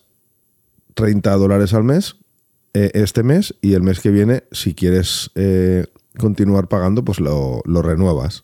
30 0.95 1.31
dólares 1.35 1.73
al 1.73 1.85
mes, 1.85 2.17
eh, 2.73 2.91
este 2.93 3.23
mes, 3.23 3.55
y 3.61 3.73
el 3.73 3.81
mes 3.81 4.01
que 4.01 4.11
viene, 4.11 4.43
si 4.51 4.73
quieres 4.73 5.31
eh, 5.35 5.85
continuar 6.17 6.67
pagando, 6.67 7.05
pues 7.05 7.21
lo, 7.21 7.61
lo 7.63 7.81
renuevas. 7.81 8.43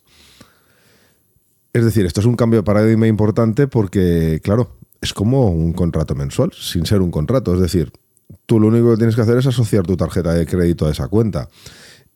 Es 1.74 1.84
decir, 1.84 2.06
esto 2.06 2.20
es 2.20 2.26
un 2.26 2.36
cambio 2.36 2.60
de 2.60 2.64
paradigma 2.64 3.06
importante 3.06 3.68
porque, 3.68 4.40
claro, 4.42 4.77
es 5.00 5.12
como 5.12 5.50
un 5.50 5.72
contrato 5.72 6.14
mensual, 6.14 6.52
sin 6.52 6.86
ser 6.86 7.00
un 7.00 7.10
contrato. 7.10 7.54
Es 7.54 7.60
decir, 7.60 7.92
tú 8.46 8.58
lo 8.58 8.68
único 8.68 8.90
que 8.90 8.96
tienes 8.96 9.14
que 9.14 9.22
hacer 9.22 9.38
es 9.38 9.46
asociar 9.46 9.86
tu 9.86 9.96
tarjeta 9.96 10.32
de 10.32 10.46
crédito 10.46 10.86
a 10.86 10.90
esa 10.90 11.08
cuenta. 11.08 11.48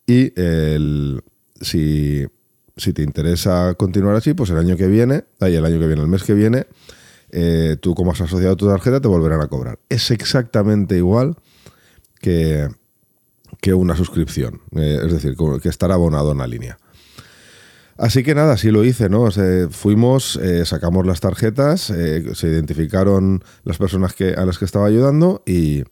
Y 0.05 0.33
si, 1.61 2.27
te 2.93 3.01
interesa 3.01 3.73
continuar 3.75 4.15
así, 4.15 4.33
pues 4.33 4.49
el 4.49 4.57
año 4.57 4.75
que 4.75 4.87
viene, 4.87 5.23
ahí 5.39 5.55
el 5.55 5.65
año 5.65 5.79
que 5.79 5.87
viene, 5.87 6.01
el 6.01 6.07
mes 6.07 6.23
que 6.23 6.33
viene, 6.33 6.67
eh, 7.31 7.77
tú 7.81 7.95
como 7.95 8.11
has 8.11 8.21
asociado 8.21 8.55
tu 8.55 8.67
tarjeta 8.67 8.99
te 8.99 9.07
volverán 9.07 9.41
a 9.41 9.47
cobrar. 9.47 9.79
Es 9.89 10.11
exactamente 10.11 10.97
igual 10.97 11.35
que, 12.19 12.67
que 13.61 13.73
una 13.73 13.95
suscripción, 13.95 14.61
eh, 14.75 14.99
es 15.05 15.13
decir, 15.13 15.35
que 15.61 15.69
estar 15.69 15.91
abonado 15.91 16.31
en 16.33 16.39
la 16.39 16.47
línea. 16.47 16.77
Así 17.97 18.23
que 18.23 18.33
nada, 18.33 18.57
sí 18.57 18.71
lo 18.71 18.83
hice, 18.83 19.09
¿no? 19.09 19.29
fuimos, 19.69 20.37
eh, 20.37 20.65
sacamos 20.65 21.05
las 21.05 21.19
tarjetas, 21.19 21.91
eh, 21.91 22.33
se 22.33 22.47
identificaron 22.47 23.43
las 23.63 23.77
personas 23.77 24.13
que, 24.13 24.33
a 24.33 24.45
las 24.45 24.57
que 24.57 24.65
estaba 24.65 24.87
ayudando 24.87 25.43
y, 25.45 25.83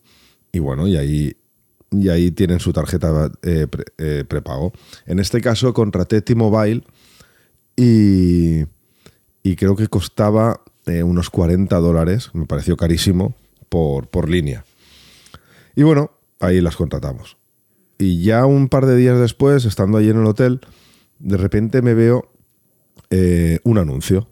bueno, 0.59 0.87
y 0.87 0.97
ahí, 0.97 1.37
y 1.91 2.09
ahí 2.09 2.31
tienen 2.31 2.59
su 2.59 2.73
tarjeta 2.73 3.31
prepago. 4.27 4.73
En 5.05 5.19
este 5.19 5.41
caso 5.41 5.73
contraté 5.73 6.21
T-Mobile 6.21 6.83
y, 7.75 8.65
y 9.43 9.55
creo 9.55 9.75
que 9.75 9.87
costaba 9.87 10.61
unos 10.87 11.29
40 11.29 11.77
dólares, 11.77 12.31
me 12.33 12.45
pareció 12.45 12.75
carísimo, 12.75 13.35
por, 13.71 14.07
por 14.07 14.29
línea. 14.29 14.65
Y 15.75 15.83
bueno, 15.83 16.11
ahí 16.41 16.59
las 16.59 16.75
contratamos. 16.75 17.37
Y 17.97 18.21
ya 18.23 18.45
un 18.45 18.67
par 18.67 18.85
de 18.85 18.97
días 18.97 19.17
después, 19.17 19.63
estando 19.63 19.97
allí 19.97 20.09
en 20.09 20.19
el 20.19 20.25
hotel, 20.25 20.59
de 21.21 21.37
repente 21.37 21.81
me 21.81 21.93
veo 21.93 22.31
eh, 23.09 23.59
un 23.63 23.77
anuncio. 23.77 24.27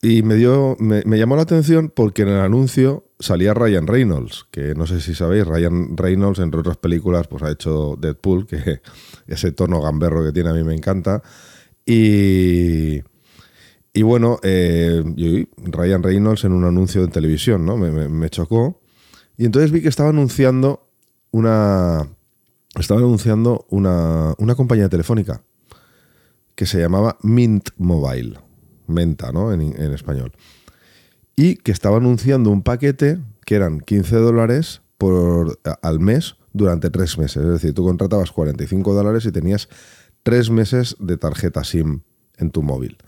Y 0.00 0.22
me, 0.22 0.36
dio, 0.36 0.76
me, 0.80 1.02
llamó 1.18 1.36
la 1.36 1.42
atención 1.42 1.92
porque 1.94 2.22
en 2.22 2.28
el 2.28 2.40
anuncio 2.40 3.04
salía 3.18 3.52
Ryan 3.52 3.86
Reynolds, 3.86 4.46
que 4.50 4.74
no 4.74 4.86
sé 4.86 5.02
si 5.02 5.14
sabéis, 5.14 5.46
Ryan 5.46 5.94
Reynolds, 5.94 6.38
entre 6.38 6.60
otras 6.60 6.78
películas, 6.78 7.26
pues 7.28 7.42
ha 7.42 7.50
hecho 7.50 7.96
Deadpool, 8.00 8.46
que 8.46 8.80
ese 9.26 9.52
tono 9.52 9.82
gamberro 9.82 10.24
que 10.24 10.32
tiene 10.32 10.50
a 10.50 10.54
mí 10.54 10.64
me 10.64 10.74
encanta. 10.74 11.22
Y, 11.84 13.02
y 13.92 14.02
bueno, 14.02 14.38
eh, 14.42 15.02
Ryan 15.58 16.02
Reynolds 16.02 16.44
en 16.44 16.52
un 16.52 16.64
anuncio 16.64 17.02
de 17.02 17.08
televisión, 17.08 17.66
¿no? 17.66 17.76
me 17.76 18.30
chocó. 18.30 18.80
Y 19.36 19.44
entonces 19.44 19.70
vi 19.70 19.82
que 19.82 19.88
estaba 19.88 20.10
anunciando 20.10 20.88
una. 21.30 22.08
Estaba 22.78 23.00
anunciando 23.00 23.66
una, 23.70 24.34
compañía 24.56 24.88
telefónica 24.88 25.42
que 26.54 26.66
se 26.66 26.78
llamaba 26.78 27.18
Mint 27.22 27.70
Mobile. 27.76 28.38
Menta, 28.86 29.32
¿no? 29.32 29.52
En, 29.52 29.74
español. 29.92 30.32
Y 31.36 31.56
que 31.56 31.72
estaba 31.72 31.96
anunciando 31.96 32.50
un 32.50 32.62
paquete 32.62 33.18
que 33.44 33.56
eran 33.56 33.80
15 33.80 34.16
dólares 34.16 34.82
por, 34.98 35.58
al 35.82 36.00
mes 36.00 36.36
durante 36.52 36.90
tres 36.90 37.18
meses. 37.18 37.42
Es 37.42 37.48
decir, 37.48 37.74
tú 37.74 37.84
contratabas 37.84 38.30
45 38.30 38.94
dólares 38.94 39.24
y 39.26 39.32
tenías 39.32 39.68
tres 40.22 40.50
meses 40.50 40.96
de 41.00 41.16
tarjeta 41.16 41.64
SIM 41.64 42.02
en 42.36 42.50
tu 42.50 42.62
móvil. 42.62 42.98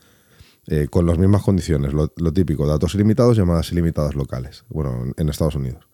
Eh, 0.69 0.89
con 0.91 1.07
las 1.07 1.17
mismas 1.17 1.43
condiciones, 1.43 1.93
lo, 1.93 2.13
lo, 2.17 2.33
típico, 2.33 2.67
datos 2.67 2.95
ilimitados, 2.97 3.37
llamadas 3.37 3.71
ilimitadas 3.71 4.17
locales, 4.17 4.65
bueno, 4.69 5.13
en 5.17 5.29
Estados 5.29 5.55
Unidos. 5.55 5.87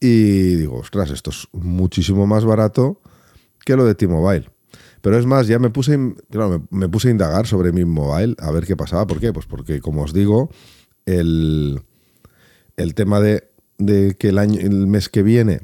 Y 0.00 0.56
digo, 0.56 0.78
ostras, 0.78 1.10
esto 1.10 1.30
es 1.30 1.46
muchísimo 1.52 2.26
más 2.26 2.44
barato 2.44 3.00
que 3.64 3.76
lo 3.76 3.84
de 3.84 3.94
T-Mobile. 3.94 4.50
Pero 5.06 5.20
es 5.20 5.24
más, 5.24 5.46
ya 5.46 5.60
me 5.60 5.70
puse, 5.70 5.96
me, 5.96 6.88
puse 6.88 7.06
a 7.06 7.10
indagar 7.12 7.46
sobre 7.46 7.70
mi 7.70 7.84
mobile 7.84 8.34
a 8.40 8.50
ver 8.50 8.66
qué 8.66 8.74
pasaba. 8.74 9.06
¿Por 9.06 9.20
qué? 9.20 9.32
Pues 9.32 9.46
porque, 9.46 9.80
como 9.80 10.02
os 10.02 10.12
digo, 10.12 10.50
el, 11.04 11.80
el 12.76 12.94
tema 12.96 13.20
de, 13.20 13.48
que 14.18 14.30
el, 14.30 14.38
año, 14.38 14.58
el 14.58 14.88
mes 14.88 15.08
que 15.08 15.22
viene 15.22 15.60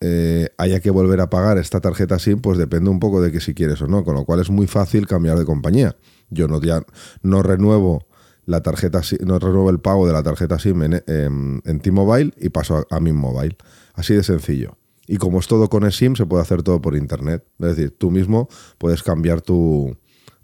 eh, 0.00 0.48
haya 0.58 0.80
que 0.80 0.90
volver 0.90 1.20
a 1.20 1.30
pagar 1.30 1.58
esta 1.58 1.80
tarjeta 1.80 2.18
SIM, 2.18 2.40
pues 2.40 2.58
depende 2.58 2.90
un 2.90 2.98
poco 2.98 3.22
de 3.22 3.30
que 3.30 3.40
si 3.40 3.54
quieres 3.54 3.80
o 3.82 3.86
no. 3.86 4.02
Con 4.02 4.16
lo 4.16 4.24
cual 4.24 4.40
es 4.40 4.50
muy 4.50 4.66
fácil 4.66 5.06
cambiar 5.06 5.38
de 5.38 5.44
compañía. 5.44 5.94
Yo 6.30 6.48
no, 6.48 6.60
ya, 6.60 6.82
no 7.22 7.44
renuevo 7.44 8.08
la 8.46 8.64
tarjeta 8.64 9.00
no 9.20 9.38
renuevo 9.38 9.70
el 9.70 9.78
pago 9.78 10.08
de 10.08 10.12
la 10.12 10.24
tarjeta 10.24 10.58
SIM 10.58 10.82
en, 10.82 11.80
T-Mobile 11.82 12.32
y 12.36 12.48
paso 12.48 12.84
a, 12.90 12.98
mi 12.98 13.12
mobile. 13.12 13.56
Así 13.94 14.12
de 14.12 14.24
sencillo. 14.24 14.76
Y 15.06 15.18
como 15.18 15.38
es 15.40 15.46
todo 15.46 15.68
con 15.68 15.84
eSIM, 15.84 16.16
se 16.16 16.26
puede 16.26 16.42
hacer 16.42 16.62
todo 16.62 16.80
por 16.80 16.96
internet. 16.96 17.44
Es 17.58 17.76
decir, 17.76 17.94
tú 17.96 18.10
mismo 18.10 18.48
puedes 18.78 19.02
cambiar 19.02 19.40
tu, 19.40 19.96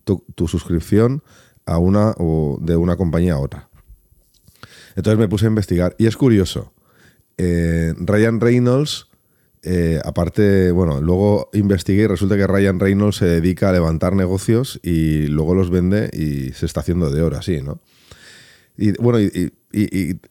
tu, 0.04 0.48
suscripción 0.48 1.22
a 1.66 1.78
una 1.78 2.14
o 2.18 2.58
de 2.60 2.76
una 2.76 2.96
compañía 2.96 3.34
a 3.34 3.38
otra. 3.38 3.68
Entonces 4.94 5.18
me 5.18 5.28
puse 5.28 5.46
a 5.46 5.48
investigar. 5.48 5.94
Y 5.98 6.06
es 6.06 6.16
curioso. 6.16 6.72
Eh, 7.38 7.94
Ryan 7.98 8.40
Reynolds, 8.40 9.08
eh, 9.62 10.00
aparte, 10.04 10.70
bueno, 10.70 11.00
luego 11.00 11.48
investigué 11.52 12.02
y 12.02 12.06
resulta 12.06 12.36
que 12.36 12.46
Ryan 12.46 12.78
Reynolds 12.78 13.16
se 13.16 13.26
dedica 13.26 13.70
a 13.70 13.72
levantar 13.72 14.14
negocios 14.14 14.80
y 14.82 15.28
luego 15.28 15.54
los 15.54 15.70
vende 15.70 16.10
y 16.12 16.52
se 16.52 16.66
está 16.66 16.80
haciendo 16.80 17.10
de 17.10 17.22
oro 17.22 17.38
así, 17.38 17.62
¿no? 17.62 17.80
Y 18.76 18.92
bueno, 19.00 19.20
y, 19.20 19.52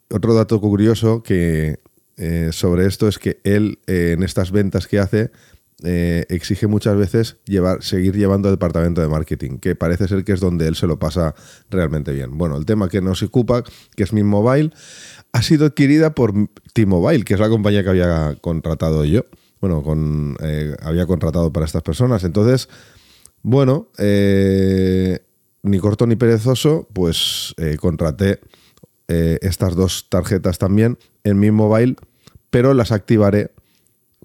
otro 0.09 0.33
dato 0.33 0.59
curioso 0.59 1.23
que 1.23 1.79
eh, 2.17 2.49
sobre 2.51 2.85
esto 2.85 3.07
es 3.07 3.17
que 3.17 3.39
él 3.43 3.79
eh, 3.87 4.13
en 4.15 4.23
estas 4.23 4.51
ventas 4.51 4.87
que 4.87 4.99
hace 4.99 5.31
eh, 5.83 6.25
exige 6.29 6.67
muchas 6.67 6.95
veces 6.95 7.37
llevar, 7.45 7.81
seguir 7.83 8.15
llevando 8.15 8.49
el 8.49 8.55
departamento 8.55 9.01
de 9.01 9.07
marketing, 9.07 9.57
que 9.57 9.75
parece 9.75 10.07
ser 10.07 10.23
que 10.23 10.33
es 10.33 10.39
donde 10.39 10.67
él 10.67 10.75
se 10.75 10.85
lo 10.85 10.99
pasa 10.99 11.33
realmente 11.69 12.11
bien. 12.13 12.37
Bueno, 12.37 12.57
el 12.57 12.65
tema 12.65 12.89
que 12.89 13.01
nos 13.01 13.23
ocupa, 13.23 13.63
que 13.95 14.03
es 14.03 14.13
Mi 14.13 14.23
Mobile, 14.23 14.71
ha 15.31 15.41
sido 15.41 15.65
adquirida 15.65 16.13
por 16.13 16.33
T-Mobile, 16.73 17.23
que 17.23 17.33
es 17.33 17.39
la 17.39 17.49
compañía 17.49 17.83
que 17.83 17.89
había 17.89 18.37
contratado 18.41 19.05
yo. 19.05 19.25
Bueno, 19.59 19.81
con, 19.83 20.37
había 20.81 21.05
contratado 21.05 21.51
para 21.53 21.65
estas 21.65 21.83
personas. 21.83 22.23
Entonces, 22.23 22.67
bueno, 23.41 23.87
ni 25.63 25.79
corto 25.79 26.05
ni 26.05 26.15
perezoso, 26.15 26.87
pues 26.93 27.55
contraté 27.79 28.39
estas 29.07 29.75
dos 29.75 30.07
tarjetas 30.09 30.57
también 30.57 30.97
en 31.23 31.39
mi 31.39 31.51
mobile, 31.51 31.95
pero 32.49 32.73
las 32.73 32.91
activaré 32.91 33.51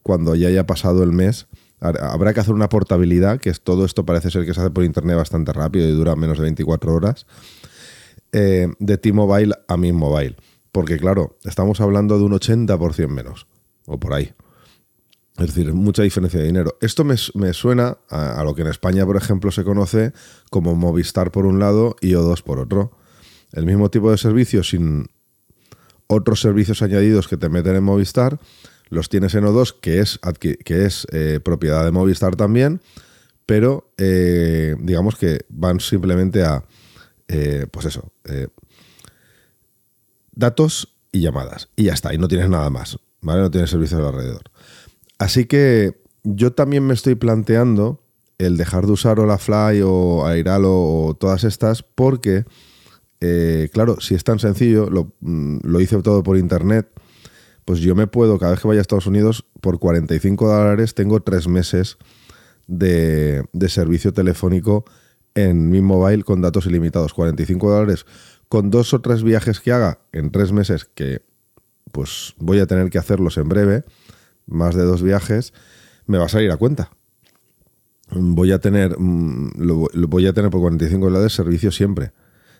cuando 0.02 0.34
ya 0.34 0.48
haya 0.48 0.66
pasado 0.66 1.02
el 1.02 1.12
mes. 1.12 1.46
Habrá 1.80 2.32
que 2.32 2.40
hacer 2.40 2.54
una 2.54 2.68
portabilidad, 2.68 3.38
que 3.38 3.50
es 3.50 3.60
todo 3.60 3.84
esto 3.84 4.06
parece 4.06 4.30
ser 4.30 4.46
que 4.46 4.54
se 4.54 4.60
hace 4.60 4.70
por 4.70 4.84
internet 4.84 5.16
bastante 5.16 5.52
rápido 5.52 5.88
y 5.88 5.92
dura 5.92 6.16
menos 6.16 6.38
de 6.38 6.44
24 6.44 6.94
horas, 6.94 7.26
eh, 8.32 8.68
de 8.78 8.98
T-Mobile 8.98 9.54
a 9.68 9.76
mi 9.76 9.92
mobile. 9.92 10.36
Porque 10.72 10.98
claro, 10.98 11.38
estamos 11.44 11.80
hablando 11.80 12.18
de 12.18 12.24
un 12.24 12.32
80% 12.32 13.08
menos, 13.08 13.46
o 13.86 13.98
por 13.98 14.14
ahí. 14.14 14.34
Es 15.38 15.48
decir, 15.48 15.72
mucha 15.74 16.02
diferencia 16.02 16.40
de 16.40 16.46
dinero. 16.46 16.78
Esto 16.80 17.04
me, 17.04 17.16
suena 17.52 17.98
a, 18.08 18.42
lo 18.42 18.54
que 18.54 18.62
en 18.62 18.68
España, 18.68 19.04
por 19.04 19.16
ejemplo, 19.16 19.50
se 19.50 19.64
conoce 19.64 20.12
como 20.50 20.74
Movistar 20.74 21.30
por 21.30 21.44
un 21.44 21.58
lado 21.58 21.96
y 22.00 22.12
O2 22.12 22.42
por 22.42 22.58
otro. 22.58 22.92
El 23.52 23.66
mismo 23.66 23.90
tipo 23.90 24.10
de 24.10 24.16
servicio 24.16 24.62
sin 24.62 25.06
otros 26.06 26.40
servicios 26.40 26.82
añadidos 26.82 27.28
que 27.28 27.36
te 27.36 27.48
meten 27.48 27.76
en 27.76 27.84
Movistar, 27.84 28.38
los 28.88 29.08
tienes 29.08 29.34
en 29.34 29.44
O2, 29.44 29.76
que 29.80 30.00
es, 30.00 30.20
que 30.40 30.84
es 30.84 31.06
eh, 31.12 31.40
propiedad 31.42 31.84
de 31.84 31.90
Movistar 31.90 32.36
también, 32.36 32.80
pero 33.44 33.92
eh, 33.98 34.76
digamos 34.80 35.16
que 35.16 35.40
van 35.48 35.80
simplemente 35.80 36.44
a, 36.44 36.64
eh, 37.28 37.66
pues 37.70 37.86
eso, 37.86 38.12
datos 40.32 40.96
y 41.12 41.20
llamadas. 41.20 41.68
Y 41.76 41.84
ya 41.84 41.94
está, 41.94 42.14
y 42.14 42.18
no 42.18 42.28
tienes 42.28 42.48
nada 42.48 42.70
más, 42.70 42.98
¿vale? 43.20 43.40
No 43.40 43.50
tienes 43.50 43.70
servicios 43.70 44.00
alrededor. 44.00 44.50
Así 45.18 45.46
que 45.46 46.02
yo 46.22 46.52
también 46.52 46.86
me 46.86 46.94
estoy 46.94 47.14
planteando 47.14 48.02
el 48.38 48.56
dejar 48.56 48.86
de 48.86 48.92
usar 48.92 49.18
Olafly 49.18 49.80
o 49.82 50.26
Airalo 50.26 50.74
o 50.74 51.16
todas 51.18 51.44
estas 51.44 51.82
porque, 51.82 52.44
eh, 53.20 53.68
claro, 53.72 54.00
si 54.00 54.14
es 54.14 54.24
tan 54.24 54.38
sencillo, 54.38 54.88
mm, 55.20 55.58
lo, 55.62 55.80
hice 55.80 56.00
todo 56.02 56.22
por 56.22 56.36
internet, 56.36 56.88
pues 57.64 57.80
yo 57.80 57.94
me 57.94 58.06
puedo, 58.06 58.38
cada 58.38 58.52
vez 58.52 58.60
que 58.60 58.68
vaya 58.68 58.80
a 58.80 58.82
Estados 58.82 59.06
Unidos, 59.06 59.46
por 59.60 59.78
45 59.78 60.48
dólares 60.48 60.94
tengo 60.94 61.20
tres 61.20 61.48
meses 61.48 61.98
de, 62.66 63.44
servicio 63.68 64.12
telefónico 64.12 64.84
en 65.34 65.70
mi 65.70 65.80
mobile 65.80 66.24
con 66.24 66.40
datos 66.40 66.66
ilimitados. 66.66 67.12
45 67.14 67.70
dólares 67.70 68.06
con 68.48 68.70
dos 68.70 68.94
o 68.94 69.00
tres 69.00 69.22
viajes 69.22 69.60
que 69.60 69.72
haga 69.72 69.98
en 70.12 70.30
tres 70.30 70.52
meses, 70.52 70.84
que 70.84 71.22
pues 71.92 72.34
voy 72.38 72.60
a 72.60 72.66
tener 72.66 72.90
que 72.90 72.98
hacerlos 72.98 73.38
en 73.38 73.48
breve 73.48 73.84
más 74.46 74.74
de 74.74 74.84
dos 74.84 75.02
viajes, 75.02 75.52
me 76.06 76.18
va 76.18 76.26
a 76.26 76.28
salir 76.28 76.50
a 76.52 76.56
cuenta. 76.56 76.90
Voy 78.10 78.52
a 78.52 78.60
tener, 78.60 78.96
mm, 78.98 79.52
lo, 79.58 79.88
voy 80.08 80.26
a 80.28 80.32
tener 80.32 80.50
por 80.50 80.60
45 80.60 81.06
dólares 81.06 81.32
servicio 81.32 81.72
siempre. 81.72 82.12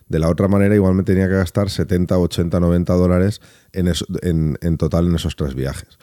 De 0.09 0.19
la 0.19 0.29
otra 0.29 0.47
manera, 0.49 0.75
igual 0.75 0.95
me 0.95 1.03
tenía 1.03 1.29
que 1.29 1.35
gastar 1.35 1.69
70, 1.69 2.17
80, 2.17 2.61
90 2.61 2.95
dólares 2.95 3.41
en, 3.73 4.79
total 4.79 5.07
en 5.07 5.15
esos 5.17 5.35
tres 5.35 5.55
viajes. 5.55 5.99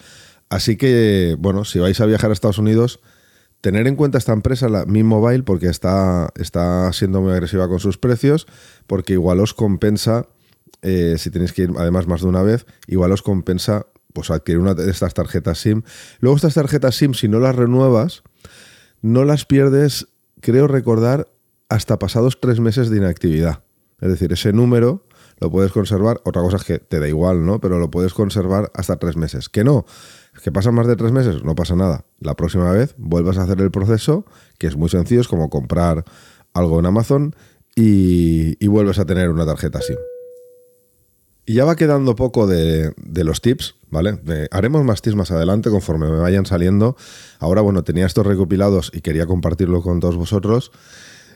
Así 0.50 0.76
que, 0.76 1.36
bueno, 1.40 1.64
si 1.64 1.80
vais 1.80 2.00
a 2.02 2.06
viajar 2.06 2.30
a 2.30 2.34
Estados 2.34 2.58
Unidos, 2.58 3.00
tener 3.62 3.88
en 3.88 3.96
cuenta 3.96 4.18
esta 4.18 4.34
empresa, 4.34 4.68
la 4.68 4.86
Mi 4.86 5.04
Mobile, 5.04 5.44
porque 5.44 5.68
está, 5.68 6.30
está 6.36 6.92
siendo 6.92 7.22
muy 7.22 7.32
agresiva 7.32 7.70
con 7.70 7.80
sus 7.80 7.98
precios, 7.98 8.46
porque 8.88 9.14
igual 9.14 9.40
os 9.40 9.54
compensa, 9.54 10.28
eh, 10.82 11.16
si 11.18 11.32
tenéis 11.32 11.54
que 11.54 11.64
ir 11.64 11.72
además 11.78 12.06
más 12.06 12.22
de 12.22 12.28
una 12.28 12.44
vez, 12.44 12.66
igual 12.88 13.14
os 13.14 13.22
compensa 13.22 13.88
pues 14.12 14.30
adquirir 14.30 14.60
una 14.60 14.74
de 14.76 14.92
estas 14.92 15.14
tarjetas 15.14 15.60
SIM. 15.60 15.82
Luego 16.20 16.36
estas 16.36 16.54
tarjetas 16.54 16.96
SIM, 16.96 17.14
si 17.14 17.28
no 17.28 17.40
las 17.40 17.56
renuevas, 17.56 18.24
no 19.02 19.26
las 19.26 19.46
pierdes, 19.46 20.08
creo 20.40 20.68
recordar, 20.68 21.30
hasta 21.70 21.98
pasados 21.98 22.40
tres 22.40 22.60
meses 22.60 22.90
de 22.90 22.98
inactividad. 22.98 23.64
Es 24.02 24.10
decir, 24.10 24.32
ese 24.34 24.54
número 24.54 25.06
lo 25.40 25.52
puedes 25.52 25.72
conservar. 25.72 26.22
Otra 26.24 26.42
cosa 26.42 26.58
es 26.58 26.64
que 26.64 26.80
te 26.80 27.00
da 27.00 27.08
igual, 27.08 27.46
¿no? 27.46 27.60
Pero 27.60 27.80
lo 27.80 27.90
puedes 27.92 28.14
conservar 28.14 28.72
hasta 28.74 28.98
tres 28.98 29.18
meses. 29.18 29.50
Que 29.50 29.64
no, 29.64 29.86
que 30.42 30.52
pasan 30.52 30.76
más 30.76 30.88
de 30.88 30.96
tres 30.96 31.12
meses, 31.12 31.44
no 31.44 31.56
pasa 31.56 31.76
nada. 31.76 32.06
La 32.20 32.36
próxima 32.36 32.72
vez 32.72 32.96
vuelvas 32.98 33.38
a 33.38 33.44
hacer 33.44 33.62
el 33.62 33.72
proceso, 33.72 34.26
que 34.58 34.68
es 34.68 34.76
muy 34.76 34.90
sencillo, 34.90 35.22
es 35.22 35.28
como 35.28 35.50
comprar 35.50 36.04
algo 36.54 36.80
en 36.80 36.86
Amazon 36.86 37.36
y, 37.76 38.66
vuelves 38.68 39.00
a 39.00 39.06
tener 39.06 39.30
una 39.30 39.46
tarjeta 39.46 39.82
SIM. 39.82 39.98
Y 41.46 41.56
ya 41.56 41.66
va 41.66 41.76
quedando 41.76 42.16
poco 42.16 42.48
de, 42.48 42.94
los 42.98 43.42
tips, 43.42 43.76
¿vale? 43.90 44.20
haremos 44.52 44.84
más 44.86 45.02
tips 45.02 45.16
más 45.16 45.32
adelante 45.32 45.70
conforme 45.70 46.10
me 46.10 46.20
vayan 46.20 46.46
saliendo. 46.46 46.96
Ahora, 47.40 47.62
bueno, 47.62 47.84
tenía 47.84 48.06
estos 48.06 48.26
recopilados 48.26 48.92
y 48.94 49.02
quería 49.02 49.26
compartirlo 49.26 49.82
con 49.82 50.00
todos 50.00 50.16
vosotros. 50.16 50.72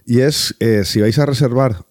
Y 0.06 0.22
es, 0.22 0.56
eh, 0.60 0.86
si 0.86 1.02
vais 1.02 1.20
a 1.20 1.26
reservar 1.26 1.86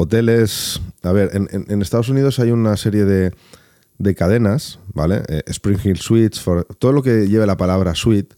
hoteles... 0.00 0.80
A 1.02 1.12
ver, 1.12 1.30
en, 1.32 1.82
Estados 1.82 2.08
Unidos 2.08 2.38
hay 2.40 2.50
una 2.50 2.76
serie 2.76 3.04
de, 3.04 4.14
cadenas, 4.14 4.78
¿vale? 4.92 5.22
Eh, 5.28 5.42
Spring 5.46 5.78
Hill 5.82 5.98
Suites, 5.98 6.42
todo 6.78 6.92
lo 6.92 7.02
que 7.02 7.28
lleve 7.28 7.46
la 7.46 7.56
palabra 7.56 7.94
suite, 7.94 8.34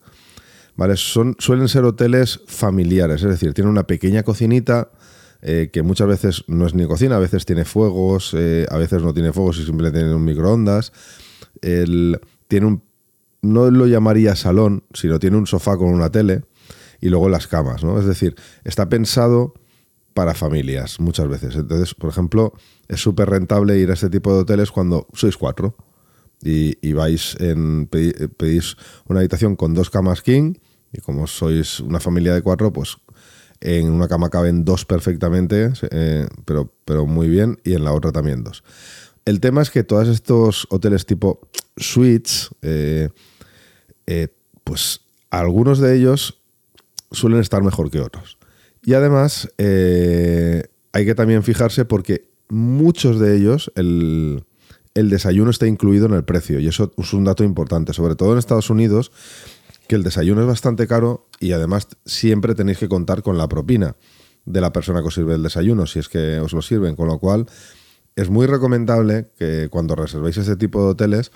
¿vale? 0.77 0.97
Son, 0.97 1.37
suelen 1.39 1.69
ser 1.69 1.85
hoteles 1.85 2.41
familiares, 2.47 3.23
es 3.23 3.31
decir, 3.31 3.55
tienen 3.55 3.71
una 3.71 3.87
pequeña 3.87 4.23
cocinita 4.23 4.91
eh, 5.41 5.71
que 5.73 5.83
muchas 5.83 6.07
veces 6.07 6.45
no 6.47 6.67
es 6.67 6.75
ni 6.75 6.87
cocina, 6.87 7.17
a 7.17 7.21
veces 7.21 7.45
tiene 7.47 7.65
fuegos, 7.65 8.33
eh, 8.37 8.67
a 8.71 8.77
veces 8.77 9.03
no 9.03 9.13
tiene 9.13 9.33
fuegos 9.33 9.59
y 9.59 9.65
simplemente 9.65 9.99
tiene 10.01 10.15
un 10.15 10.25
microondas. 10.25 10.93
tiene 11.61 12.67
un, 12.67 12.83
no 13.41 13.71
lo 13.71 13.87
llamaría 13.87 14.37
salón, 14.37 14.85
sino 14.95 15.19
tiene 15.19 15.37
un 15.37 15.47
sofá 15.47 15.77
con 15.77 15.89
una 15.89 16.11
tele 16.11 16.43
y 17.01 17.09
luego 17.09 17.29
las 17.29 17.49
camas, 17.49 17.83
¿no? 17.83 17.99
Es 17.99 18.07
decir, 18.07 18.37
está 18.65 18.89
pensado 18.89 19.55
para 20.15 20.35
familias 20.35 21.01
muchas 21.01 21.29
veces. 21.29 21.57
Entonces, 21.57 21.95
por 21.95 22.11
ejemplo, 22.11 22.53
es 22.89 23.01
súper 23.01 23.31
rentable 23.31 23.79
ir 23.79 23.91
a 23.91 23.95
este 23.95 24.11
tipo 24.11 24.33
de 24.35 24.41
hoteles 24.41 24.71
cuando 24.71 25.07
sois 25.15 25.37
cuatro 25.37 25.77
y, 26.43 26.93
vais 26.93 27.37
en, 27.41 27.87
pedís 27.87 28.77
una 29.07 29.21
habitación 29.21 29.57
con 29.57 29.75
dos 29.75 29.91
camas 29.91 30.23
king 30.23 30.55
y 30.93 31.01
como 31.01 31.27
sois 31.27 31.81
una 31.81 32.01
familia 32.01 32.35
de 32.35 32.43
cuatro, 32.43 32.73
pues 32.73 32.97
en 33.61 33.91
una 33.91 34.09
cama 34.09 34.29
caben 34.29 34.65
dos 34.65 34.85
perfectamente, 34.85 35.73
eh, 35.91 36.27
pero, 36.45 36.73
pero 36.85 37.07
muy 37.07 37.29
bien, 37.29 37.59
y 37.65 37.75
en 37.75 37.85
la 37.85 37.93
otra 37.93 38.11
también 38.11 38.43
dos. 38.43 38.65
El 39.25 39.39
tema 39.39 39.63
es 39.63 39.71
que 39.71 39.85
todos 39.85 40.09
estos 40.09 40.67
hoteles 40.71 41.07
tipo 41.07 41.41
suites, 41.77 42.51
eh, 42.61 43.09
eh, 44.07 44.29
pues 44.65 45.03
algunos 45.31 45.79
de 45.79 45.97
ellos 45.97 46.41
suelen 47.13 47.41
estar 47.41 47.63
mejor 47.63 47.91
que 47.91 48.01
otros. 48.01 48.37
Y 48.83 48.95
además 48.95 49.49
hay 49.59 51.07
que 51.07 51.15
también 51.15 51.43
fijarse 51.43 51.85
porque 51.85 52.29
muchos 52.49 53.19
de 53.19 53.37
ellos, 53.37 53.73
el, 53.77 54.45
desayuno 54.95 55.51
está 55.51 55.67
incluido 55.67 56.07
en 56.07 56.13
el 56.13 56.25
precio, 56.25 56.61
y 56.61 56.69
eso 56.69 56.93
es 56.97 57.13
un 57.13 57.25
dato 57.25 57.45
importante, 57.45 57.93
sobre 57.93 58.15
todo 58.15 58.33
en 58.33 58.39
Estados 58.39 58.71
Unidos, 58.71 59.11
que 59.89 59.95
el 59.95 60.03
desayuno 60.03 60.43
es 60.43 60.47
bastante 60.47 60.87
caro 60.87 61.29
y 61.41 61.53
además 61.53 61.89
siempre 62.05 62.55
tenéis 62.55 62.79
que 62.79 62.89
contar 62.89 63.23
con 63.23 63.37
la 63.39 63.49
propina 63.49 63.97
de 64.45 64.61
la 64.61 64.73
persona 64.73 65.01
que 65.01 65.09
os 65.09 65.15
sirve 65.15 65.35
el 65.35 65.43
desayuno, 65.43 65.87
si 65.87 65.99
es 65.99 66.09
que 66.09 66.39
os 66.41 66.53
lo 66.53 66.63
sirven, 66.63 66.95
con 66.95 67.09
lo 67.09 67.19
cual 67.19 67.47
es 68.17 68.29
muy 68.29 68.47
recomendable 68.47 69.31
que 69.37 69.69
cuando 69.71 69.95
reservéis 69.95 70.37
ese 70.37 70.57
tipo 70.57 70.83
de 70.85 70.91
hoteles, 70.91 71.33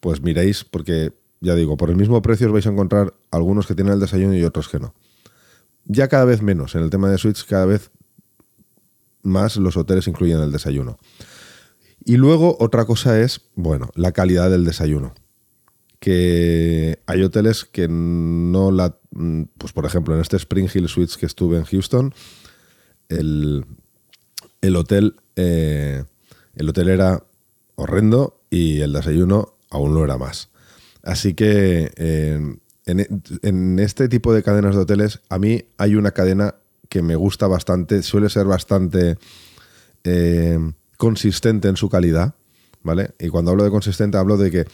pues 0.00 0.20
miréis, 0.20 0.64
porque 0.64 1.12
ya 1.40 1.54
digo, 1.54 1.76
por 1.76 1.90
el 1.90 1.96
mismo 1.96 2.20
precio 2.22 2.46
os 2.46 2.52
vais 2.52 2.66
a 2.66 2.70
encontrar 2.70 3.14
algunos 3.30 3.66
que 3.66 3.74
tienen 3.74 3.94
el 3.94 4.00
desayuno 4.00 4.34
y 4.34 4.44
otros 4.44 4.68
que 4.68 4.78
no. 4.78 4.94
Ya 5.84 6.08
cada 6.08 6.24
vez 6.24 6.42
menos, 6.42 6.74
en 6.74 6.82
el 6.82 6.90
tema 6.90 7.10
de 7.10 7.18
suites, 7.18 7.44
cada 7.44 7.66
vez 7.66 7.90
más 9.22 9.56
los 9.56 9.76
hoteles 9.76 10.08
incluyen 10.08 10.40
el 10.40 10.52
desayuno. 10.52 10.98
Y 12.04 12.16
luego 12.16 12.56
otra 12.58 12.84
cosa 12.84 13.20
es, 13.20 13.42
bueno, 13.54 13.90
la 13.94 14.12
calidad 14.12 14.50
del 14.50 14.64
desayuno 14.64 15.14
que 16.02 16.98
hay 17.06 17.22
hoteles 17.22 17.64
que 17.64 17.86
no 17.88 18.72
la... 18.72 18.98
Pues 19.56 19.72
por 19.72 19.86
ejemplo, 19.86 20.14
en 20.14 20.20
este 20.20 20.36
Spring 20.36 20.68
Hill 20.74 20.88
Suites 20.88 21.16
que 21.16 21.26
estuve 21.26 21.58
en 21.58 21.64
Houston, 21.64 22.12
el, 23.08 23.64
hotel, 24.76 25.14
eh, 25.36 26.02
el 26.56 26.68
hotel 26.68 26.88
era 26.88 27.24
horrendo 27.76 28.42
y 28.50 28.80
el 28.80 28.92
desayuno 28.92 29.54
aún 29.70 29.94
lo 29.94 30.02
era 30.02 30.18
más. 30.18 30.50
Así 31.04 31.34
que 31.34 31.92
eh, 31.94 32.56
en, 32.86 33.78
este 33.78 34.08
tipo 34.08 34.32
de 34.32 34.42
cadenas 34.42 34.74
de 34.74 34.82
hoteles, 34.82 35.20
a 35.28 35.38
mí 35.38 35.64
hay 35.78 35.94
una 35.94 36.12
cadena 36.12 36.56
que 36.88 37.02
me 37.02 37.16
gusta 37.16 37.46
bastante, 37.46 38.02
suele 38.02 38.28
ser 38.28 38.46
bastante 38.46 39.18
eh, 40.04 40.58
consistente 40.96 41.68
en 41.68 41.76
su 41.76 41.88
calidad, 41.88 42.34
¿vale? 42.82 43.12
Y 43.18 43.28
cuando 43.28 43.50
hablo 43.50 43.64
de 43.64 43.70
consistente 43.70 44.18
hablo 44.18 44.36
de 44.36 44.50
que 44.50 44.66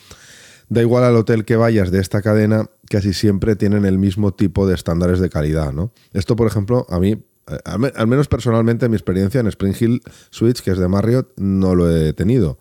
da 0.68 0.82
igual 0.82 1.04
al 1.04 1.16
hotel 1.16 1.44
que 1.44 1.56
vayas 1.56 1.90
de 1.90 2.00
esta 2.00 2.22
cadena, 2.22 2.70
casi 2.90 3.12
siempre 3.12 3.56
tienen 3.56 3.84
el 3.84 3.98
mismo 3.98 4.34
tipo 4.34 4.66
de 4.66 4.74
estándares 4.74 5.20
de 5.20 5.30
calidad, 5.30 5.72
¿no? 5.72 5.92
Esto, 6.12 6.36
por 6.36 6.46
ejemplo, 6.46 6.86
a 6.90 6.98
mí, 6.98 7.22
al 7.64 8.06
menos 8.06 8.28
personalmente, 8.28 8.88
mi 8.88 8.96
experiencia 8.96 9.40
en 9.40 9.46
Spring 9.46 9.74
Hill 9.78 10.02
Suites, 10.30 10.62
que 10.62 10.72
es 10.72 10.78
de 10.78 10.88
Marriott, 10.88 11.32
no 11.36 11.74
lo 11.74 11.90
he 11.90 12.12
tenido. 12.12 12.58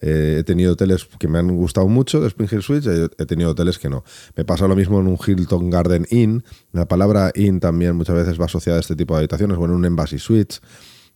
Eh, 0.00 0.38
he 0.40 0.44
tenido 0.44 0.72
hoteles 0.72 1.06
que 1.18 1.28
me 1.28 1.38
han 1.38 1.54
gustado 1.56 1.86
mucho 1.86 2.20
de 2.20 2.28
Spring 2.28 2.48
Hill 2.50 2.62
Suites, 2.62 3.10
he 3.18 3.26
tenido 3.26 3.50
hoteles 3.50 3.78
que 3.78 3.88
no. 3.88 4.04
Me 4.36 4.44
pasa 4.44 4.66
lo 4.66 4.76
mismo 4.76 5.00
en 5.00 5.06
un 5.06 5.18
Hilton 5.24 5.70
Garden 5.70 6.06
Inn. 6.10 6.44
La 6.72 6.86
palabra 6.88 7.32
Inn 7.34 7.60
también 7.60 7.96
muchas 7.96 8.16
veces 8.16 8.40
va 8.40 8.46
asociada 8.46 8.78
a 8.78 8.80
este 8.80 8.96
tipo 8.96 9.14
de 9.14 9.18
habitaciones, 9.18 9.56
bueno, 9.56 9.74
un 9.74 9.84
Embassy 9.84 10.18
Suites 10.18 10.62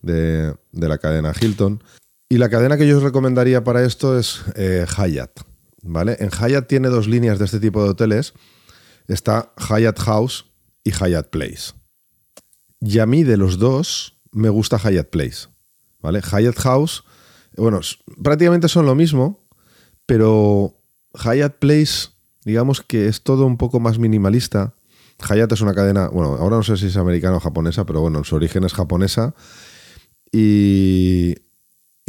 de, 0.01 0.53
la 0.71 0.97
cadena 0.97 1.33
Hilton. 1.39 1.83
Y 2.29 2.37
la 2.37 2.49
cadena 2.49 2.77
que 2.77 2.87
yo 2.87 2.97
os 2.97 3.03
recomendaría 3.03 3.63
para 3.63 3.83
esto 3.83 4.17
es 4.17 4.41
eh, 4.55 4.85
Hyatt. 4.97 5.41
¿vale? 5.85 6.17
En 6.19 6.29
Hyatt 6.29 6.67
tiene 6.67 6.89
dos 6.89 7.07
líneas 7.07 7.39
de 7.39 7.45
este 7.45 7.59
tipo 7.59 7.83
de 7.83 7.89
hoteles. 7.89 8.33
Está 9.07 9.53
Hyatt 9.57 9.99
House 9.99 10.45
y 10.83 10.91
Hyatt 10.91 11.29
Place. 11.29 11.73
Y 12.81 12.99
a 12.99 13.05
mí 13.05 13.23
de 13.23 13.37
los 13.37 13.57
dos 13.57 14.17
me 14.31 14.49
gusta 14.49 14.77
Hyatt 14.77 15.09
Place, 15.09 15.47
¿vale? 16.01 16.21
Hyatt 16.21 16.59
House, 16.59 17.03
bueno, 17.57 17.79
prácticamente 18.21 18.67
son 18.67 18.85
lo 18.85 18.95
mismo, 18.95 19.47
pero 20.05 20.75
Hyatt 21.13 21.57
Place, 21.59 22.09
digamos 22.43 22.81
que 22.81 23.07
es 23.07 23.21
todo 23.21 23.45
un 23.45 23.57
poco 23.57 23.79
más 23.79 23.99
minimalista. 23.99 24.75
Hyatt 25.27 25.51
es 25.51 25.61
una 25.61 25.73
cadena, 25.73 26.09
bueno, 26.09 26.35
ahora 26.35 26.57
no 26.57 26.63
sé 26.63 26.77
si 26.77 26.87
es 26.87 26.97
americana 26.97 27.37
o 27.37 27.39
japonesa, 27.39 27.85
pero 27.85 28.01
bueno, 28.01 28.23
su 28.23 28.35
origen 28.35 28.63
es 28.63 28.73
japonesa. 28.73 29.35
Y, 30.31 31.35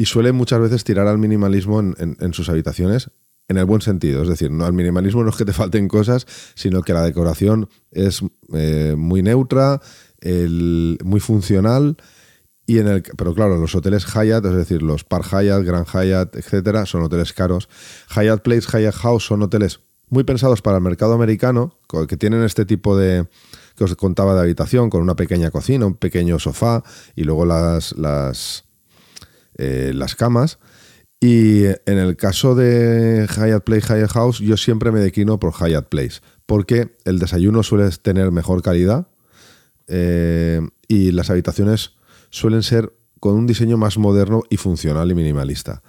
suele 0.04 0.32
muchas 0.32 0.60
veces 0.60 0.84
tirar 0.84 1.06
al 1.06 1.18
minimalismo 1.18 1.80
en 1.80 2.32
sus 2.32 2.48
habitaciones 2.48 3.10
en 3.48 3.58
el 3.58 3.64
buen 3.64 3.80
sentido. 3.80 4.22
Es 4.22 4.28
decir, 4.28 4.50
no, 4.50 4.64
al 4.64 4.72
minimalismo 4.72 5.22
no 5.22 5.30
es 5.30 5.36
que 5.36 5.44
te 5.44 5.52
falten 5.52 5.88
cosas, 5.88 6.26
sino 6.54 6.82
que 6.82 6.92
la 6.92 7.02
decoración 7.02 7.68
es 7.90 8.22
eh, 8.52 8.94
muy 8.96 9.22
neutra, 9.22 9.80
muy 11.04 11.20
funcional. 11.20 11.96
Y 12.66 12.78
en 12.78 12.88
el, 12.88 13.02
pero 13.16 13.34
claro, 13.34 13.56
los 13.56 13.74
hoteles 13.74 14.04
Hyatt, 14.06 14.44
es 14.44 14.54
decir, 14.54 14.82
los 14.82 15.04
Park 15.04 15.26
Hyatt, 15.30 15.62
Grand 15.62 15.86
Hyatt, 15.86 16.34
etcétera, 16.34 16.84
son 16.84 17.02
hoteles 17.02 17.32
caros. 17.32 17.68
Hyatt 18.14 18.42
Place, 18.42 18.66
Hyatt 18.72 18.94
House 18.94 19.26
son 19.26 19.42
hoteles 19.42 19.80
muy 20.08 20.24
pensados 20.24 20.62
para 20.62 20.78
el 20.78 20.82
mercado 20.82 21.14
americano, 21.14 21.78
que 22.08 22.16
tienen 22.16 22.42
este 22.42 22.64
tipo 22.64 22.96
de 22.96 23.26
que 23.76 23.84
os 23.84 23.94
contaba 23.96 24.34
de 24.34 24.40
habitación, 24.40 24.90
con 24.90 25.02
una 25.02 25.16
pequeña 25.16 25.50
cocina, 25.50 25.86
un 25.86 25.94
pequeño 25.94 26.38
sofá 26.38 26.82
y 27.14 27.24
luego 27.24 27.44
las, 27.44 27.96
las, 27.96 28.64
eh, 29.56 29.92
las 29.94 30.14
camas. 30.14 30.58
Y 31.20 31.64
en 31.64 31.98
el 31.98 32.16
caso 32.16 32.54
de 32.54 33.26
Hyatt 33.28 33.64
Place, 33.64 33.94
Hyatt 33.94 34.12
House, 34.12 34.38
yo 34.38 34.56
siempre 34.56 34.92
me 34.92 35.00
declino 35.00 35.38
por 35.38 35.52
Hyatt 35.54 35.88
Place, 35.88 36.20
porque 36.46 36.96
el 37.04 37.18
desayuno 37.18 37.62
suele 37.62 37.90
tener 37.90 38.30
mejor 38.32 38.62
calidad 38.62 39.08
eh, 39.88 40.60
y 40.88 41.12
las 41.12 41.30
habitaciones 41.30 41.92
suelen 42.30 42.62
ser 42.62 42.92
con 43.20 43.34
un 43.34 43.46
diseño 43.46 43.76
más 43.76 43.98
moderno 43.98 44.42
y 44.50 44.56
funcional 44.56 45.10
y 45.10 45.14
minimalista. 45.14 45.82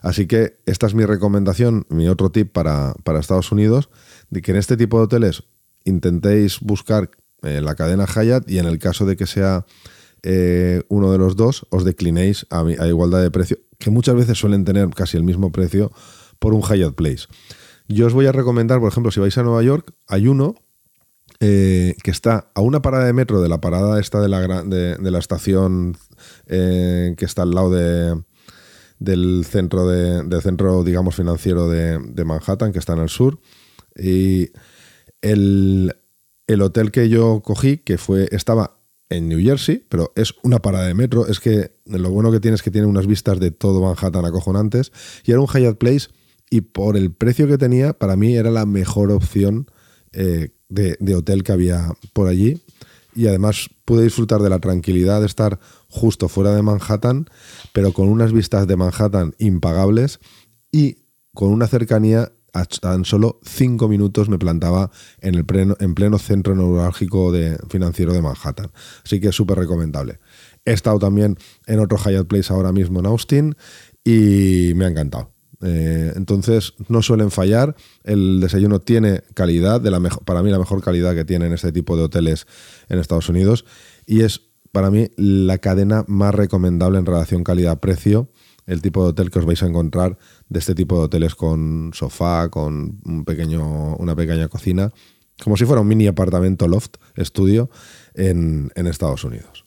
Así 0.00 0.26
que 0.26 0.58
esta 0.66 0.86
es 0.86 0.94
mi 0.94 1.04
recomendación, 1.04 1.86
mi 1.88 2.08
otro 2.08 2.30
tip 2.30 2.52
para, 2.52 2.94
Estados 3.18 3.50
Unidos, 3.50 3.90
de 4.30 4.42
que 4.42 4.52
en 4.52 4.56
este 4.58 4.76
tipo 4.76 4.98
de 4.98 5.04
hoteles 5.04 5.44
intentéis 5.84 6.60
buscar 6.60 7.10
eh, 7.42 7.60
la 7.60 7.74
cadena 7.74 8.06
Hyatt 8.06 8.48
y 8.48 8.58
en 8.58 8.66
el 8.66 8.78
caso 8.78 9.06
de 9.06 9.16
que 9.16 9.26
sea 9.26 9.66
eh, 10.22 10.82
uno 10.88 11.10
de 11.10 11.18
los 11.18 11.36
dos, 11.36 11.66
os 11.70 11.84
declinéis 11.84 12.46
a, 12.50 12.60
a 12.60 12.86
igualdad 12.86 13.22
de 13.22 13.30
precio 13.30 13.58
que 13.78 13.90
muchas 13.90 14.16
veces 14.16 14.38
suelen 14.38 14.64
tener 14.64 14.88
casi 14.90 15.16
el 15.16 15.22
mismo 15.22 15.52
precio 15.52 15.92
por 16.38 16.52
un 16.52 16.62
Hyatt 16.62 16.94
Place. 16.94 17.26
Yo 17.88 18.06
os 18.06 18.12
voy 18.12 18.26
a 18.26 18.32
recomendar, 18.32 18.80
por 18.80 18.90
ejemplo, 18.90 19.10
si 19.10 19.20
vais 19.20 19.36
a 19.38 19.42
Nueva 19.42 19.62
York, 19.62 19.94
hay 20.06 20.28
uno 20.28 20.56
eh, 21.40 21.94
que 22.02 22.10
está 22.10 22.50
a 22.54 22.60
una 22.60 22.82
parada 22.82 23.04
de 23.04 23.12
metro 23.12 23.40
de 23.40 23.48
la 23.48 23.60
parada 23.60 24.00
esta 24.00 24.20
de 24.20 24.28
la, 24.28 24.62
de, 24.64 25.10
la 25.10 25.18
estación 25.18 25.96
eh, 26.46 27.14
que 27.16 27.24
está 27.24 27.42
al 27.42 27.52
lado 27.52 27.70
de, 27.70 28.20
del 28.98 29.44
centro, 29.44 29.86
de, 29.86 30.24
del 30.24 30.42
centro, 30.42 30.82
digamos, 30.82 31.14
financiero 31.14 31.68
de, 31.68 32.24
Manhattan, 32.24 32.72
que 32.72 32.78
está 32.78 32.94
en 32.94 33.00
el 33.00 33.08
sur. 33.08 33.38
Y 33.96 34.50
el, 35.22 35.94
el 36.46 36.62
hotel 36.62 36.90
que 36.90 37.08
yo 37.08 37.40
cogí, 37.44 37.78
que 37.78 37.98
fue, 37.98 38.28
estaba 38.32 38.80
en 39.08 39.28
New 39.28 39.40
Jersey, 39.40 39.86
pero 39.88 40.12
es 40.16 40.34
una 40.42 40.58
parada 40.58 40.86
de 40.86 40.94
metro. 40.94 41.26
Es 41.26 41.40
que 41.40 41.78
lo 41.86 42.10
bueno 42.10 42.32
que 42.32 42.40
tiene 42.40 42.56
es 42.56 42.62
que 42.62 42.70
tiene 42.70 42.86
unas 42.86 43.06
vistas 43.06 43.38
de 43.40 43.50
todo 43.50 43.80
Manhattan 43.80 44.24
acojonantes. 44.24 44.92
Y 45.24 45.30
era 45.30 45.40
un 45.40 45.46
Hyatt 45.46 45.78
Place 45.78 46.08
y 46.50 46.62
por 46.62 46.96
el 46.96 47.12
precio 47.12 47.46
que 47.46 47.58
tenía, 47.58 47.92
para 47.92 48.16
mí 48.16 48.36
era 48.36 48.50
la 48.50 48.66
mejor 48.66 49.10
opción 49.12 49.70
eh, 50.12 50.50
de, 50.68 51.14
hotel 51.14 51.42
que 51.42 51.52
había 51.52 51.92
por 52.12 52.28
allí. 52.28 52.62
Y 53.14 53.26
además 53.26 53.68
pude 53.84 54.04
disfrutar 54.04 54.40
de 54.40 54.50
la 54.50 54.60
tranquilidad 54.60 55.20
de 55.20 55.26
estar 55.26 55.58
justo 55.88 56.28
fuera 56.28 56.54
de 56.54 56.62
Manhattan, 56.62 57.26
pero 57.72 57.92
con 57.92 58.08
unas 58.08 58.32
vistas 58.32 58.66
de 58.66 58.76
Manhattan 58.76 59.34
impagables 59.38 60.20
y 60.70 60.98
con 61.34 61.50
una 61.50 61.66
cercanía 61.66 62.30
a 62.52 62.64
tan 62.64 63.04
solo 63.04 63.40
cinco 63.44 63.88
minutos 63.88 64.28
me 64.28 64.38
plantaba 64.38 64.90
en, 65.20 65.34
el 65.34 65.44
pleno, 65.44 65.76
en 65.80 65.94
pleno 65.94 66.18
centro 66.18 66.54
neurálgico 66.54 67.32
de, 67.32 67.58
financiero 67.68 68.12
de 68.12 68.22
Manhattan. 68.22 68.70
Así 69.04 69.20
que 69.20 69.28
es 69.28 69.34
súper 69.34 69.58
recomendable. 69.58 70.20
He 70.64 70.72
estado 70.72 70.98
también 70.98 71.36
en 71.66 71.80
otro 71.80 71.98
Hyatt 71.98 72.26
Place 72.26 72.52
ahora 72.52 72.72
mismo 72.72 73.00
en 73.00 73.06
Austin 73.06 73.56
y 74.04 74.72
me 74.74 74.84
ha 74.84 74.88
encantado. 74.88 75.37
Eh, 75.62 76.12
entonces 76.14 76.74
no 76.88 77.02
suelen 77.02 77.30
fallar. 77.30 77.74
El 78.04 78.40
desayuno 78.40 78.80
tiene 78.80 79.22
calidad, 79.34 79.80
de 79.80 79.90
la 79.90 80.00
para 80.00 80.42
mí 80.42 80.50
la 80.50 80.58
mejor 80.58 80.82
calidad 80.82 81.14
que 81.14 81.24
tienen 81.24 81.52
este 81.52 81.72
tipo 81.72 81.96
de 81.96 82.04
hoteles 82.04 82.46
en 82.88 82.98
Estados 82.98 83.28
Unidos 83.28 83.64
y 84.06 84.22
es 84.22 84.42
para 84.72 84.90
mí 84.90 85.08
la 85.16 85.58
cadena 85.58 86.04
más 86.06 86.34
recomendable 86.34 86.98
en 86.98 87.06
relación 87.06 87.44
calidad-precio. 87.44 88.30
El 88.66 88.82
tipo 88.82 89.02
de 89.02 89.10
hotel 89.10 89.30
que 89.30 89.38
os 89.38 89.46
vais 89.46 89.62
a 89.62 89.66
encontrar 89.66 90.18
de 90.50 90.58
este 90.58 90.74
tipo 90.74 90.98
de 90.98 91.04
hoteles 91.04 91.34
con 91.34 91.90
sofá, 91.94 92.50
con 92.50 93.00
un 93.04 93.24
pequeño, 93.24 93.96
una 93.96 94.14
pequeña 94.14 94.48
cocina, 94.48 94.92
como 95.42 95.56
si 95.56 95.64
fuera 95.64 95.80
un 95.80 95.88
mini 95.88 96.06
apartamento 96.06 96.68
loft, 96.68 96.96
estudio, 97.14 97.70
en, 98.12 98.70
Estados 98.74 99.24
Unidos. 99.24 99.64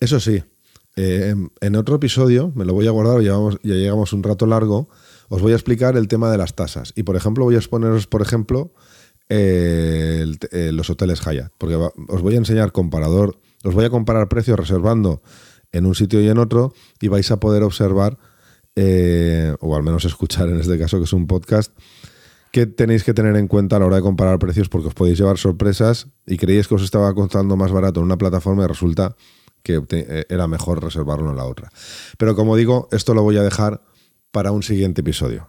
Eso 0.00 0.20
sí, 0.20 0.42
eh, 0.96 1.34
en 1.60 1.76
otro 1.76 1.96
episodio, 1.96 2.52
me 2.54 2.66
lo 2.66 2.74
voy 2.74 2.86
a 2.86 2.90
guardar, 2.90 3.22
ya 3.22 3.38
llegamos 3.62 4.12
un 4.12 4.22
rato 4.22 4.44
largo, 4.44 4.90
os 5.28 5.42
voy 5.42 5.52
a 5.52 5.56
explicar 5.56 5.96
el 5.96 6.08
tema 6.08 6.30
de 6.30 6.38
las 6.38 6.54
tasas. 6.54 6.92
Y 6.96 7.02
por 7.02 7.16
ejemplo, 7.16 7.44
voy 7.44 7.54
a 7.54 7.58
exponeros, 7.58 8.06
por 8.06 8.22
ejemplo, 8.22 8.72
eh, 9.28 10.36
los 10.72 10.90
hoteles 10.90 11.20
Hyatt, 11.20 11.52
porque 11.58 11.74
os 11.76 12.22
voy 12.22 12.34
a 12.34 12.38
enseñar 12.38 12.72
comparador, 12.72 13.38
os 13.64 13.74
voy 13.74 13.84
a 13.84 13.90
comparar 13.90 14.28
precios 14.28 14.58
reservando 14.58 15.22
en 15.72 15.86
un 15.86 15.94
sitio 15.94 16.20
y 16.20 16.28
en 16.28 16.38
otro 16.38 16.72
y 17.00 17.08
vais 17.08 17.30
a 17.30 17.40
poder 17.40 17.62
observar, 17.62 18.18
eh, 18.76 19.54
o 19.60 19.76
al 19.76 19.82
menos 19.82 20.04
escuchar 20.04 20.48
en 20.48 20.60
este 20.60 20.78
caso 20.78 20.98
que 20.98 21.04
es 21.04 21.12
un 21.12 21.26
podcast, 21.26 21.72
que 22.52 22.66
tenéis 22.66 23.04
que 23.04 23.12
tener 23.12 23.36
en 23.36 23.48
cuenta 23.48 23.76
a 23.76 23.78
la 23.80 23.86
hora 23.86 23.96
de 23.96 24.02
comparar 24.02 24.38
precios 24.38 24.68
porque 24.68 24.88
os 24.88 24.94
podéis 24.94 25.18
llevar 25.18 25.38
sorpresas 25.38 26.06
y 26.26 26.36
creéis 26.36 26.68
que 26.68 26.76
os 26.76 26.82
estaba 26.82 27.12
costando 27.14 27.56
más 27.56 27.72
barato 27.72 28.00
en 28.00 28.06
una 28.06 28.16
plataforma 28.16 28.64
y 28.64 28.66
resulta 28.66 29.16
que 29.62 29.82
eh, 29.90 30.24
era 30.28 30.46
mejor 30.46 30.82
reservarlo 30.82 31.30
en 31.30 31.36
la 31.36 31.44
otra. 31.44 31.70
Pero 32.16 32.36
como 32.36 32.56
digo, 32.56 32.88
esto 32.92 33.12
lo 33.14 33.22
voy 33.22 33.36
a 33.36 33.42
dejar 33.42 33.82
para 34.36 34.52
un 34.52 34.62
siguiente 34.62 35.00
episodio. 35.00 35.48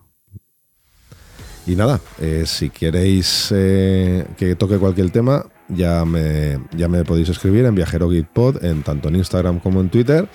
Y 1.65 1.75
nada, 1.75 1.99
eh, 2.21 2.43
si 2.45 2.69
queréis 2.69 3.51
eh, 3.53 4.25
que 4.37 4.55
toque 4.55 4.77
cualquier 4.77 5.09
tema, 5.09 5.45
ya 5.67 6.05
me, 6.05 6.57
ya 6.71 6.87
me 6.87 7.03
podéis 7.03 7.27
escribir 7.27 7.65
en 7.65 7.75
Viajero 7.75 8.09
Pod, 8.33 8.63
en 8.63 8.83
tanto 8.83 9.09
en 9.09 9.17
Instagram 9.17 9.59
como 9.59 9.81
en 9.81 9.89
Twitter, 9.89 10.29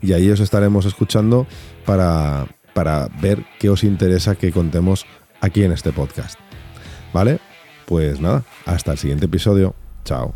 y 0.00 0.14
ahí 0.14 0.30
os 0.30 0.40
estaremos 0.40 0.86
escuchando 0.86 1.46
para, 1.84 2.46
para 2.72 3.08
ver 3.20 3.44
qué 3.58 3.68
os 3.68 3.84
interesa 3.84 4.34
que 4.34 4.50
contemos 4.50 5.04
aquí 5.42 5.62
en 5.62 5.72
este 5.72 5.92
podcast. 5.92 6.38
¿Vale? 7.12 7.38
Pues 7.84 8.18
nada, 8.18 8.44
hasta 8.64 8.92
el 8.92 8.98
siguiente 8.98 9.26
episodio. 9.26 9.74
Chao. 10.06 10.32